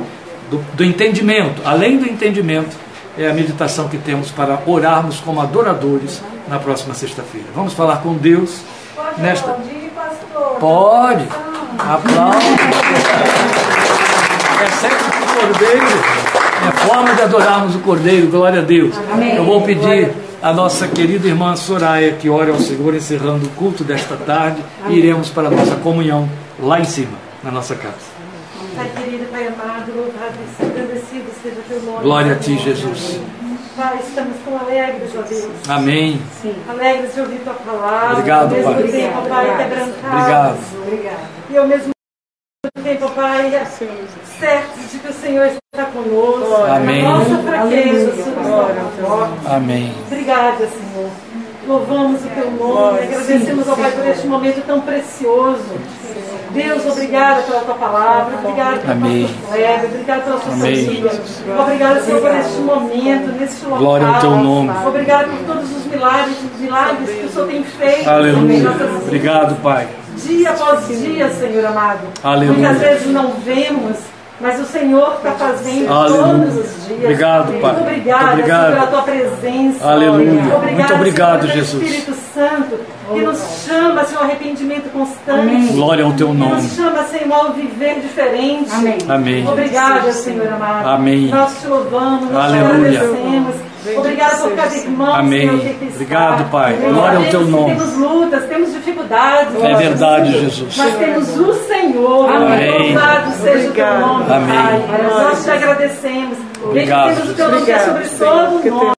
[0.54, 2.76] do, do entendimento, além do entendimento,
[3.18, 7.48] é a meditação que temos para orarmos como adoradores na próxima sexta-feira.
[7.56, 8.62] Vamos falar com Deus
[8.96, 9.52] Pode nesta.
[9.52, 10.58] aplaudir, pastor?
[10.60, 11.28] Pode.
[11.80, 12.44] Aplausos.
[14.62, 15.86] É sexo do Cordeiro.
[16.68, 18.28] É forma de adorarmos o Cordeiro.
[18.28, 18.96] Glória a Deus.
[19.12, 19.36] Amém.
[19.36, 20.12] Eu vou pedir
[20.42, 24.94] a nossa querida irmã Soraya que ore ao Senhor, encerrando o culto desta tarde, e
[24.94, 28.14] iremos para a nossa comunhão lá em cima, na nossa casa.
[28.76, 31.92] Pai querido, Pai amado, louvado e agradecido seja teu nome.
[32.04, 33.18] Glória a ti, Jesus.
[33.78, 35.70] Pai, estamos tão alegres, ó Deus.
[35.70, 36.22] Amém.
[36.68, 38.18] Alegres de ouvir tua palavra.
[38.18, 38.84] Obrigado, ao mesmo Pai.
[38.84, 40.60] tempo, ó Pai, quebrantados.
[40.86, 41.18] Obrigado.
[41.50, 41.92] E ao mesmo
[42.84, 43.66] tempo, ó Pai,
[44.38, 46.64] certos de que o Senhor está conosco.
[46.66, 47.06] Amém.
[47.06, 49.28] A nossa fraqueza, Senhor.
[49.50, 49.96] Amém.
[50.08, 51.10] Obrigada, Senhor.
[51.68, 55.64] Louvamos o teu nome, agradecemos ao Pai por este momento tão precioso.
[56.52, 59.24] Deus, obrigada pela tua palavra, obrigada pelo Amém.
[59.28, 61.12] pastor Kleber, obrigada pela sua família.
[61.60, 63.80] Obrigada, Senhor, por este momento, neste local.
[63.80, 64.72] Glória ao teu nome.
[64.86, 68.70] Obrigada por todos os milagres, milagres que o Senhor tem feito Aleluia.
[69.02, 69.88] Obrigado, Pai.
[70.18, 72.08] Dia após dia, Senhor amado.
[72.24, 72.60] Aleluia.
[72.60, 73.98] Muitas vezes não vemos,
[74.42, 76.24] mas o Senhor está fazendo Aleluia.
[76.24, 77.00] todos os dias.
[77.04, 77.72] Obrigado, Pai.
[77.74, 78.64] Muito obrigada, Muito obrigado.
[78.66, 79.88] Senhor, pela tua presença.
[79.92, 80.30] Aleluia.
[80.56, 81.84] Obrigada, Muito obrigado, Senhor, pelo Jesus.
[81.84, 82.80] Espírito Santo,
[83.14, 85.74] que nos chama, Senhor, ao arrependimento constante.
[85.74, 86.62] Glória ao teu Que nome.
[86.62, 88.70] nos chama, Senhor, ao viver diferente.
[89.10, 89.48] Amém.
[89.48, 90.88] Obrigada, Senhor amado.
[90.90, 91.28] Amém.
[91.28, 92.92] Nós te louvamos, nós Aleluia.
[92.92, 93.73] te agradecemos.
[93.98, 95.50] Obrigada por cada irmão, Amém.
[95.94, 96.74] Obrigado, Pai.
[96.78, 97.76] Glória ao teu nome.
[97.76, 99.56] Temos lutas, temos dificuldades.
[99.64, 100.78] É verdade, Jesus.
[100.78, 102.34] Mas temos o Senhor.
[102.34, 102.94] Amém.
[102.94, 104.56] Louvado seja o teu nome, Amém.
[104.56, 105.02] Pai.
[105.04, 106.38] Nós te agradecemos.
[106.64, 108.94] Obrigado, Bendizemos o teu nome sobre todo nome.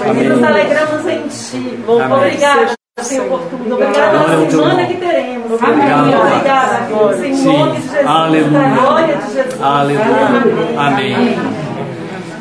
[0.00, 0.28] E Amém.
[0.28, 1.78] nos alegramos em ti.
[1.88, 2.12] Amém.
[2.12, 3.74] Obrigada, Senhor, por tudo.
[3.74, 5.52] Obrigada pela semana que teremos.
[5.52, 6.32] Obrigado, Pai.
[6.32, 7.22] Obrigada, Deus.
[7.24, 7.58] Em Sim.
[7.58, 8.06] nome de Jesus.
[8.06, 8.68] Aleluia.
[8.68, 9.62] Glória de Jesus.
[9.62, 10.80] Aleluia.
[10.80, 11.38] Amém.
[11.38, 11.57] O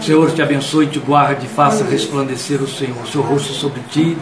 [0.01, 4.17] Senhor te abençoe, te guarde, faça resplandecer o Senhor, o seu rosto sobre ti.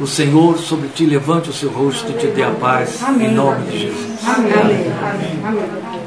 [0.00, 3.00] O Senhor sobre ti levante o seu rosto e te dê a paz.
[3.20, 4.28] Em nome de Jesus.
[4.28, 4.52] Amém.
[4.52, 4.92] Amém.
[5.44, 6.01] Amém.